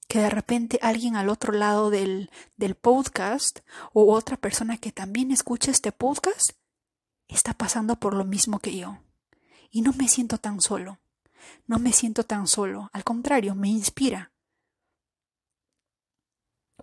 Que 0.08 0.20
de 0.20 0.30
repente 0.30 0.80
alguien 0.82 1.16
al 1.16 1.30
otro 1.30 1.54
lado 1.54 1.90
del, 1.90 2.30
del 2.56 2.76
podcast 2.76 3.60
o 3.94 4.14
otra 4.14 4.38
persona 4.38 4.78
que 4.78 4.92
también 4.92 5.32
escucha 5.32 5.72
este 5.72 5.92
podcast 5.92 6.52
está 7.28 7.54
pasando 7.54 8.00
por 8.00 8.14
lo 8.14 8.26
mismo 8.26 8.60
que 8.60 8.78
yo. 8.78 9.00
Y 9.72 9.82
no 9.82 9.94
me 9.94 10.08
siento 10.08 10.38
tan 10.38 10.62
solo. 10.62 11.00
No 11.66 11.80
me 11.80 11.94
siento 11.94 12.24
tan 12.24 12.48
solo. 12.48 12.90
Al 12.94 13.04
contrario, 13.04 13.56
me 13.56 13.70
inspira. 13.70 14.32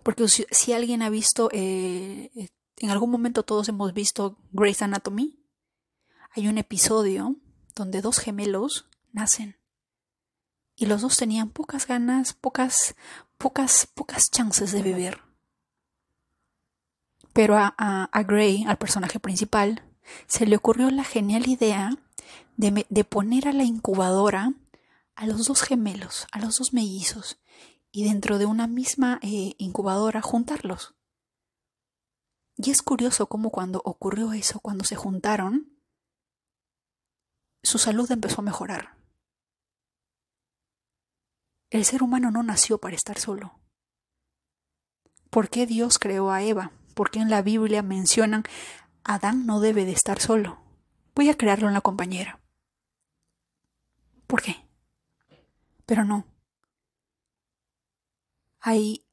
Porque 0.03 0.27
si, 0.27 0.73
alguien 0.73 1.01
ha 1.01 1.09
visto 1.09 1.49
eh, 1.53 2.49
en 2.85 2.91
algún 2.91 3.11
momento 3.11 3.43
todos 3.43 3.69
hemos 3.69 3.93
visto 3.93 4.37
Grey's 4.51 4.81
Anatomy. 4.81 5.39
Hay 6.35 6.47
un 6.47 6.57
episodio 6.57 7.35
donde 7.75 8.01
dos 8.01 8.19
gemelos 8.19 8.85
nacen 9.11 9.57
y 10.75 10.87
los 10.87 11.01
dos 11.01 11.17
tenían 11.17 11.49
pocas 11.49 11.85
ganas, 11.85 12.33
pocas, 12.33 12.95
pocas, 13.37 13.87
pocas 13.93 14.31
chances 14.31 14.71
de 14.71 14.81
vivir. 14.81 15.19
Pero 17.33 17.55
a, 17.55 17.75
a, 17.77 18.23
Grey, 18.23 18.65
al 18.65 18.77
personaje 18.77 19.19
principal, 19.19 19.83
se 20.27 20.45
le 20.45 20.55
ocurrió 20.55 20.89
la 20.89 21.03
genial 21.03 21.47
idea 21.47 21.91
de, 22.57 22.85
de 22.89 23.03
poner 23.03 23.47
a 23.47 23.53
la 23.53 23.63
incubadora 23.63 24.53
a 25.15 25.27
los 25.27 25.45
dos 25.45 25.61
gemelos, 25.61 26.25
a 26.31 26.39
los 26.39 26.57
dos 26.57 26.73
mellizos, 26.73 27.37
y 27.91 28.05
dentro 28.05 28.39
de 28.39 28.45
una 28.45 28.65
misma 28.65 29.19
eh, 29.21 29.53
incubadora 29.59 30.21
juntarlos. 30.21 30.95
Y 32.57 32.71
es 32.71 32.81
curioso 32.81 33.27
cómo 33.27 33.49
cuando 33.49 33.81
ocurrió 33.85 34.33
eso, 34.33 34.59
cuando 34.59 34.83
se 34.83 34.95
juntaron, 34.95 35.81
su 37.63 37.77
salud 37.77 38.11
empezó 38.11 38.41
a 38.41 38.43
mejorar. 38.43 38.97
El 41.69 41.85
ser 41.85 42.03
humano 42.03 42.31
no 42.31 42.43
nació 42.43 42.79
para 42.79 42.95
estar 42.95 43.17
solo. 43.17 43.59
¿Por 45.29 45.49
qué 45.49 45.65
Dios 45.65 45.97
creó 45.97 46.31
a 46.31 46.43
Eva? 46.43 46.71
¿Por 46.93 47.09
qué 47.09 47.19
en 47.19 47.29
la 47.29 47.41
Biblia 47.41 47.81
mencionan 47.81 48.43
Adán 49.03 49.45
no 49.45 49.61
debe 49.61 49.85
de 49.85 49.93
estar 49.93 50.19
solo? 50.19 50.59
Voy 51.15 51.29
a 51.29 51.37
crearlo 51.37 51.67
en 51.67 51.73
la 51.73 51.81
compañera. 51.81 52.41
¿Por 54.27 54.41
qué? 54.41 54.67
Pero 55.85 56.03
no. 56.03 56.25
Hay 58.59 59.05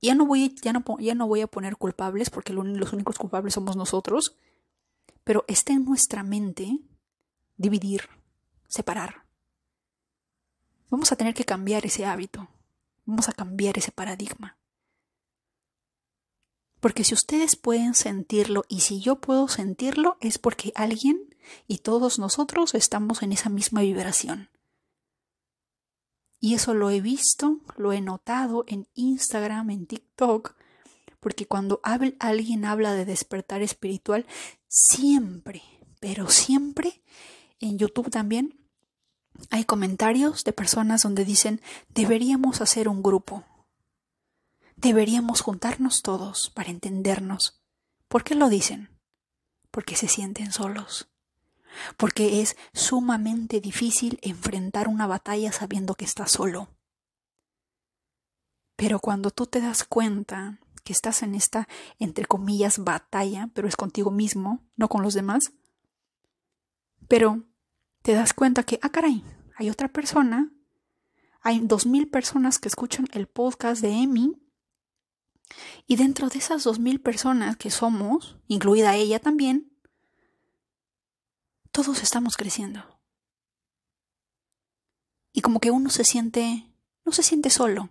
ya 0.00 0.14
no 0.14 0.26
voy, 0.26 0.54
ya 0.62 0.72
no, 0.72 0.84
ya 0.98 1.14
no 1.14 1.26
voy 1.26 1.40
a 1.40 1.46
poner 1.46 1.76
culpables 1.76 2.30
porque 2.30 2.52
los 2.52 2.92
únicos 2.92 3.18
culpables 3.18 3.54
somos 3.54 3.76
nosotros, 3.76 4.36
pero 5.24 5.44
está 5.48 5.72
en 5.72 5.84
nuestra 5.84 6.22
mente 6.22 6.78
dividir, 7.56 8.08
separar. 8.68 9.24
Vamos 10.90 11.10
a 11.10 11.16
tener 11.16 11.34
que 11.34 11.44
cambiar 11.44 11.84
ese 11.84 12.06
hábito, 12.06 12.48
vamos 13.04 13.28
a 13.28 13.32
cambiar 13.32 13.78
ese 13.78 13.90
paradigma. 13.90 14.56
Porque 16.80 17.04
si 17.04 17.14
ustedes 17.14 17.56
pueden 17.56 17.94
sentirlo 17.94 18.64
y 18.68 18.80
si 18.80 19.00
yo 19.00 19.20
puedo 19.20 19.48
sentirlo 19.48 20.18
es 20.20 20.38
porque 20.38 20.72
alguien 20.74 21.34
y 21.66 21.78
todos 21.78 22.18
nosotros 22.18 22.74
estamos 22.74 23.22
en 23.22 23.32
esa 23.32 23.48
misma 23.48 23.80
vibración. 23.80 24.50
Y 26.40 26.54
eso 26.54 26.74
lo 26.74 26.90
he 26.90 27.00
visto, 27.00 27.60
lo 27.76 27.92
he 27.92 28.00
notado 28.00 28.64
en 28.68 28.86
Instagram, 28.94 29.70
en 29.70 29.86
TikTok, 29.86 30.54
porque 31.20 31.46
cuando 31.46 31.80
alguien 31.82 32.64
habla 32.64 32.92
de 32.92 33.04
despertar 33.04 33.62
espiritual, 33.62 34.26
siempre, 34.68 35.62
pero 35.98 36.28
siempre, 36.28 37.02
en 37.58 37.78
YouTube 37.78 38.10
también, 38.10 38.60
hay 39.50 39.64
comentarios 39.64 40.44
de 40.44 40.52
personas 40.52 41.02
donde 41.02 41.24
dicen, 41.24 41.60
deberíamos 41.88 42.60
hacer 42.60 42.88
un 42.88 43.02
grupo, 43.02 43.44
deberíamos 44.76 45.40
juntarnos 45.40 46.02
todos 46.02 46.50
para 46.50 46.70
entendernos. 46.70 47.60
¿Por 48.08 48.24
qué 48.24 48.34
lo 48.34 48.48
dicen? 48.48 48.90
Porque 49.70 49.96
se 49.96 50.08
sienten 50.08 50.52
solos 50.52 51.08
porque 51.96 52.40
es 52.42 52.56
sumamente 52.72 53.60
difícil 53.60 54.18
enfrentar 54.22 54.88
una 54.88 55.06
batalla 55.06 55.52
sabiendo 55.52 55.94
que 55.94 56.04
estás 56.04 56.32
solo. 56.32 56.68
Pero 58.76 58.98
cuando 59.00 59.30
tú 59.30 59.46
te 59.46 59.60
das 59.60 59.84
cuenta 59.84 60.60
que 60.84 60.92
estás 60.92 61.22
en 61.22 61.34
esta, 61.34 61.66
entre 61.98 62.26
comillas, 62.26 62.78
batalla, 62.78 63.50
pero 63.54 63.66
es 63.66 63.76
contigo 63.76 64.10
mismo, 64.10 64.60
no 64.76 64.88
con 64.88 65.02
los 65.02 65.14
demás, 65.14 65.52
pero 67.08 67.42
te 68.02 68.12
das 68.12 68.32
cuenta 68.34 68.62
que, 68.62 68.78
ah, 68.82 68.90
caray, 68.90 69.24
hay 69.56 69.70
otra 69.70 69.88
persona, 69.88 70.52
hay 71.40 71.60
dos 71.60 71.86
mil 71.86 72.08
personas 72.08 72.58
que 72.58 72.68
escuchan 72.68 73.08
el 73.12 73.26
podcast 73.26 73.82
de 73.82 73.90
Emi, 73.90 74.40
y 75.86 75.96
dentro 75.96 76.28
de 76.28 76.38
esas 76.38 76.64
dos 76.64 76.78
mil 76.78 77.00
personas 77.00 77.56
que 77.56 77.70
somos, 77.70 78.36
incluida 78.48 78.96
ella 78.96 79.20
también, 79.20 79.72
todos 81.76 82.02
estamos 82.02 82.38
creciendo. 82.38 82.82
Y 85.30 85.42
como 85.42 85.60
que 85.60 85.70
uno 85.70 85.90
se 85.90 86.04
siente, 86.04 86.72
no 87.04 87.12
se 87.12 87.22
siente 87.22 87.50
solo, 87.50 87.90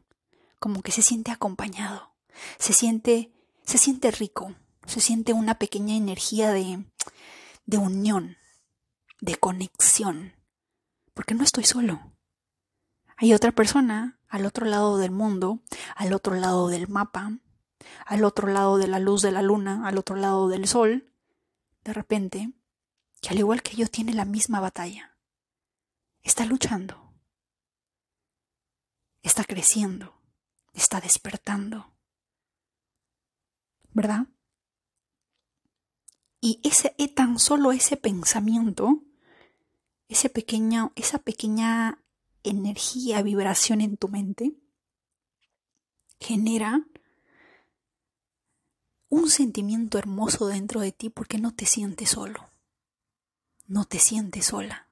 como 0.60 0.82
que 0.82 0.92
se 0.92 1.04
siente 1.04 1.30
acompañado, 1.30 2.16
se 2.58 2.74
siente, 2.74 3.32
se 3.64 3.78
siente 3.78 4.10
rico, 4.10 4.56
se 4.88 5.02
siente 5.02 5.34
una 5.34 5.60
pequeña 5.60 5.96
energía 5.96 6.52
de, 6.52 6.84
de 7.68 7.78
unión, 7.78 8.38
de 9.22 9.36
conexión, 9.36 10.34
porque 11.14 11.36
no 11.36 11.44
estoy 11.44 11.66
solo. 11.66 12.12
Hay 13.18 13.36
otra 13.36 13.52
persona 13.52 14.20
al 14.28 14.48
otro 14.48 14.66
lado 14.66 14.98
del 14.98 15.12
mundo, 15.12 15.60
al 15.96 16.12
otro 16.14 16.34
lado 16.34 16.70
del 16.70 16.88
mapa, 16.88 17.38
al 18.08 18.24
otro 18.24 18.48
lado 18.48 18.80
de 18.80 18.88
la 18.88 18.98
luz 18.98 19.22
de 19.22 19.32
la 19.32 19.44
luna, 19.44 19.88
al 19.88 20.00
otro 20.00 20.16
lado 20.16 20.48
del 20.48 20.68
sol. 20.68 21.14
De 21.84 21.94
repente, 21.94 22.52
que 23.26 23.34
al 23.34 23.40
igual 23.40 23.64
que 23.64 23.76
yo 23.76 23.88
tiene 23.88 24.14
la 24.14 24.24
misma 24.24 24.60
batalla. 24.60 25.18
Está 26.22 26.46
luchando. 26.46 27.12
Está 29.24 29.44
creciendo. 29.44 30.14
Está 30.74 31.02
despertando. 31.02 31.92
¿Verdad? 33.94 34.28
Y 36.40 36.62
ese 36.64 36.94
tan 37.16 37.40
solo 37.40 37.72
ese 37.72 37.98
pensamiento, 37.98 39.02
ese 40.08 40.30
pequeño, 40.30 40.92
esa 40.96 41.18
pequeña 41.18 42.04
energía, 42.44 43.24
vibración 43.24 43.82
en 43.82 43.98
tu 43.98 44.08
mente, 44.08 44.54
genera 46.20 46.86
un 49.10 49.32
sentimiento 49.32 49.98
hermoso 49.98 50.46
dentro 50.46 50.80
de 50.82 50.92
ti 50.92 51.10
porque 51.10 51.40
no 51.40 51.56
te 51.56 51.66
sientes 51.66 52.10
solo 52.10 52.55
no 53.68 53.86
te 53.86 54.00
sientes 54.00 54.48
sola. 54.48 54.88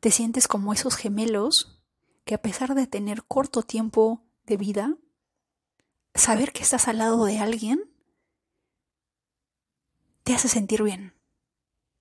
Te 0.00 0.10
sientes 0.10 0.48
como 0.48 0.72
esos 0.72 0.96
gemelos 0.96 1.80
que 2.24 2.34
a 2.34 2.42
pesar 2.42 2.74
de 2.74 2.86
tener 2.86 3.24
corto 3.24 3.62
tiempo 3.62 4.22
de 4.46 4.56
vida, 4.56 4.96
saber 6.14 6.52
que 6.52 6.62
estás 6.62 6.88
al 6.88 6.98
lado 6.98 7.24
de 7.24 7.38
alguien 7.38 7.88
te 10.24 10.34
hace 10.34 10.48
sentir 10.48 10.82
bien, 10.82 11.14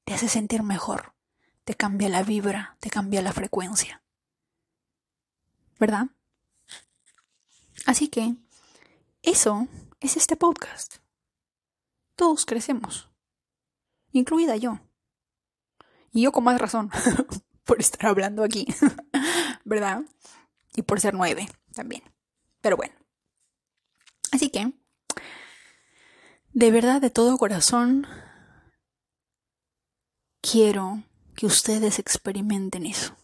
te 0.03 0.13
hace 0.13 0.27
sentir 0.27 0.63
mejor, 0.63 1.13
te 1.63 1.75
cambia 1.75 2.09
la 2.09 2.23
vibra, 2.23 2.77
te 2.79 2.89
cambia 2.89 3.21
la 3.21 3.34
frecuencia. 3.34 4.03
¿Verdad? 5.79 6.07
Así 7.86 8.07
que 8.07 8.36
Eso 9.23 9.67
es 9.99 10.17
este 10.17 10.36
podcast. 10.36 10.95
Todos 12.15 12.45
crecemos, 12.45 13.11
incluida 14.11 14.55
yo. 14.55 14.79
Y 16.12 16.24
yo 16.24 16.32
con 16.32 16.43
más 16.43 16.59
razón 16.59 16.89
por 17.64 17.80
estar 17.80 18.07
hablando 18.07 18.43
aquí, 18.43 18.68
¿verdad? 19.66 20.03
Y 20.76 20.82
por 20.82 20.99
ser 20.99 21.14
nueve 21.14 21.49
también. 21.74 22.03
Pero 22.62 22.78
bueno. 22.78 22.93
Así 24.32 24.49
que, 24.49 24.74
de 26.53 26.72
verdad, 26.72 27.01
de 27.01 27.09
todo 27.09 27.38
corazón, 27.38 28.07
quiero 30.41 31.03
que 31.36 31.45
ustedes 31.45 31.99
experimenten 31.99 32.86
eso. 32.86 33.16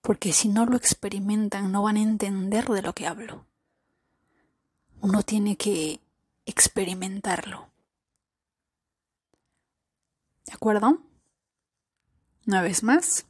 Porque 0.00 0.32
si 0.32 0.48
no 0.48 0.66
lo 0.66 0.76
experimentan, 0.76 1.72
no 1.72 1.82
van 1.82 1.96
a 1.96 2.02
entender 2.02 2.66
de 2.68 2.82
lo 2.82 2.92
que 2.92 3.06
hablo. 3.06 3.46
Uno 5.00 5.22
tiene 5.22 5.56
que 5.56 6.00
experimentarlo. 6.44 7.68
¿De 10.46 10.52
acuerdo? 10.52 11.00
Una 12.46 12.62
vez 12.62 12.84
más, 12.84 13.26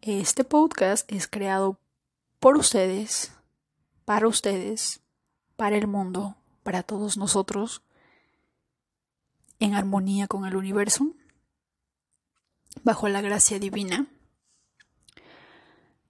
este 0.00 0.44
podcast 0.44 1.12
es 1.12 1.28
creado 1.28 1.78
por 2.38 2.56
ustedes, 2.56 3.32
para 4.06 4.26
ustedes, 4.28 5.02
para 5.56 5.76
el 5.76 5.86
mundo, 5.86 6.36
para 6.62 6.82
todos 6.82 7.18
nosotros, 7.18 7.82
en 9.58 9.74
armonía 9.74 10.26
con 10.26 10.46
el 10.46 10.56
universo, 10.56 11.14
bajo 12.82 13.10
la 13.10 13.20
gracia 13.20 13.58
divina. 13.58 14.06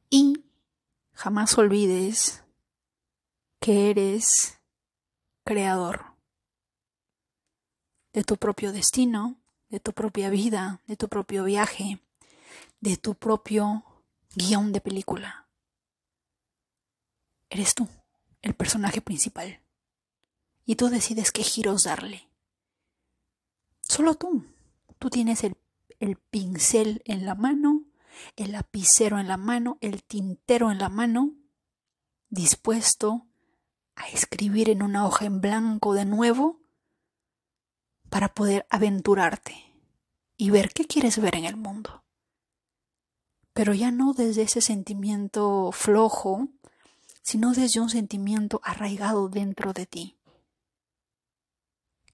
Y 0.09 0.45
jamás 1.13 1.59
olvides 1.59 2.45
que 3.59 3.91
eres 3.91 4.61
creador 5.43 6.15
de 8.13 8.23
tu 8.23 8.37
propio 8.37 8.71
destino, 8.71 9.37
de 9.69 9.81
tu 9.81 9.93
propia 9.93 10.31
vida, 10.31 10.81
de 10.87 10.97
tu 10.97 11.09
propio 11.09 11.43
viaje, 11.43 12.01
de 12.81 12.97
tu 12.97 13.15
propio 13.15 13.85
guion 14.35 14.73
de 14.73 14.81
película. 14.81 15.49
Eres 17.51 17.75
tú, 17.75 17.89
el 18.43 18.55
personaje 18.55 19.01
principal. 19.01 19.61
Y 20.65 20.77
tú 20.77 20.89
decides 20.89 21.33
qué 21.33 21.43
giros 21.43 21.85
darle. 21.85 22.29
Solo 23.83 24.15
tú. 24.15 24.47
Tú 24.99 25.11
tienes 25.11 25.45
el, 25.45 25.57
el 25.99 26.17
pincel 26.17 27.03
en 27.05 27.27
la 27.27 27.35
mano, 27.35 27.85
el 28.37 28.53
lapicero 28.53 29.19
en 29.19 29.29
la 29.29 29.37
mano, 29.37 29.79
el 29.81 30.03
tintero 30.03 30.71
en 30.71 30.79
la 30.79 30.89
mano, 30.89 31.35
dispuesto 32.29 33.27
a 33.97 34.09
escribir 34.09 34.71
en 34.71 34.83
una 34.83 35.07
hoja 35.07 35.25
en 35.25 35.41
blanco 35.41 35.95
de 35.95 36.05
nuevo 36.05 36.61
para 38.09 38.33
poder 38.33 38.67
aventurarte 38.71 39.75
y 40.37 40.51
ver 40.51 40.73
qué 40.73 40.87
quieres 40.87 41.19
ver 41.21 41.37
en 41.37 41.45
el 41.45 41.57
mundo 41.57 42.05
pero 43.53 43.75
ya 43.75 43.91
no 43.91 44.13
desde 44.13 44.43
ese 44.43 44.61
sentimiento 44.61 45.71
flojo, 45.73 46.49
sino 47.23 47.53
desde 47.53 47.81
un 47.81 47.91
sentimiento 47.91 48.61
arraigado 48.65 49.29
dentro 49.29 49.73
de 49.73 49.87
ti, 49.87 50.17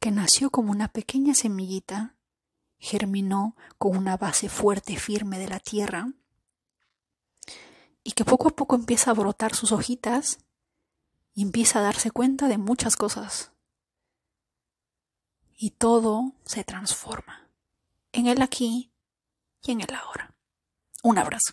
que 0.00 0.10
nació 0.10 0.50
como 0.50 0.70
una 0.70 0.88
pequeña 0.88 1.34
semillita, 1.34 2.16
germinó 2.78 3.56
con 3.78 3.96
una 3.96 4.16
base 4.16 4.48
fuerte 4.48 4.94
y 4.94 4.96
firme 4.96 5.38
de 5.38 5.48
la 5.48 5.60
tierra, 5.60 6.12
y 8.02 8.12
que 8.12 8.24
poco 8.24 8.48
a 8.48 8.52
poco 8.52 8.76
empieza 8.76 9.10
a 9.10 9.14
brotar 9.14 9.54
sus 9.54 9.72
hojitas 9.72 10.38
y 11.34 11.42
empieza 11.42 11.80
a 11.80 11.82
darse 11.82 12.12
cuenta 12.12 12.46
de 12.46 12.56
muchas 12.56 12.96
cosas. 12.96 13.50
Y 15.58 15.70
todo 15.70 16.34
se 16.44 16.62
transforma 16.62 17.48
en 18.12 18.28
el 18.28 18.42
aquí 18.42 18.92
y 19.62 19.72
en 19.72 19.80
el 19.80 19.92
ahora. 19.94 20.35
Un 21.02 21.18
abrazo. 21.18 21.52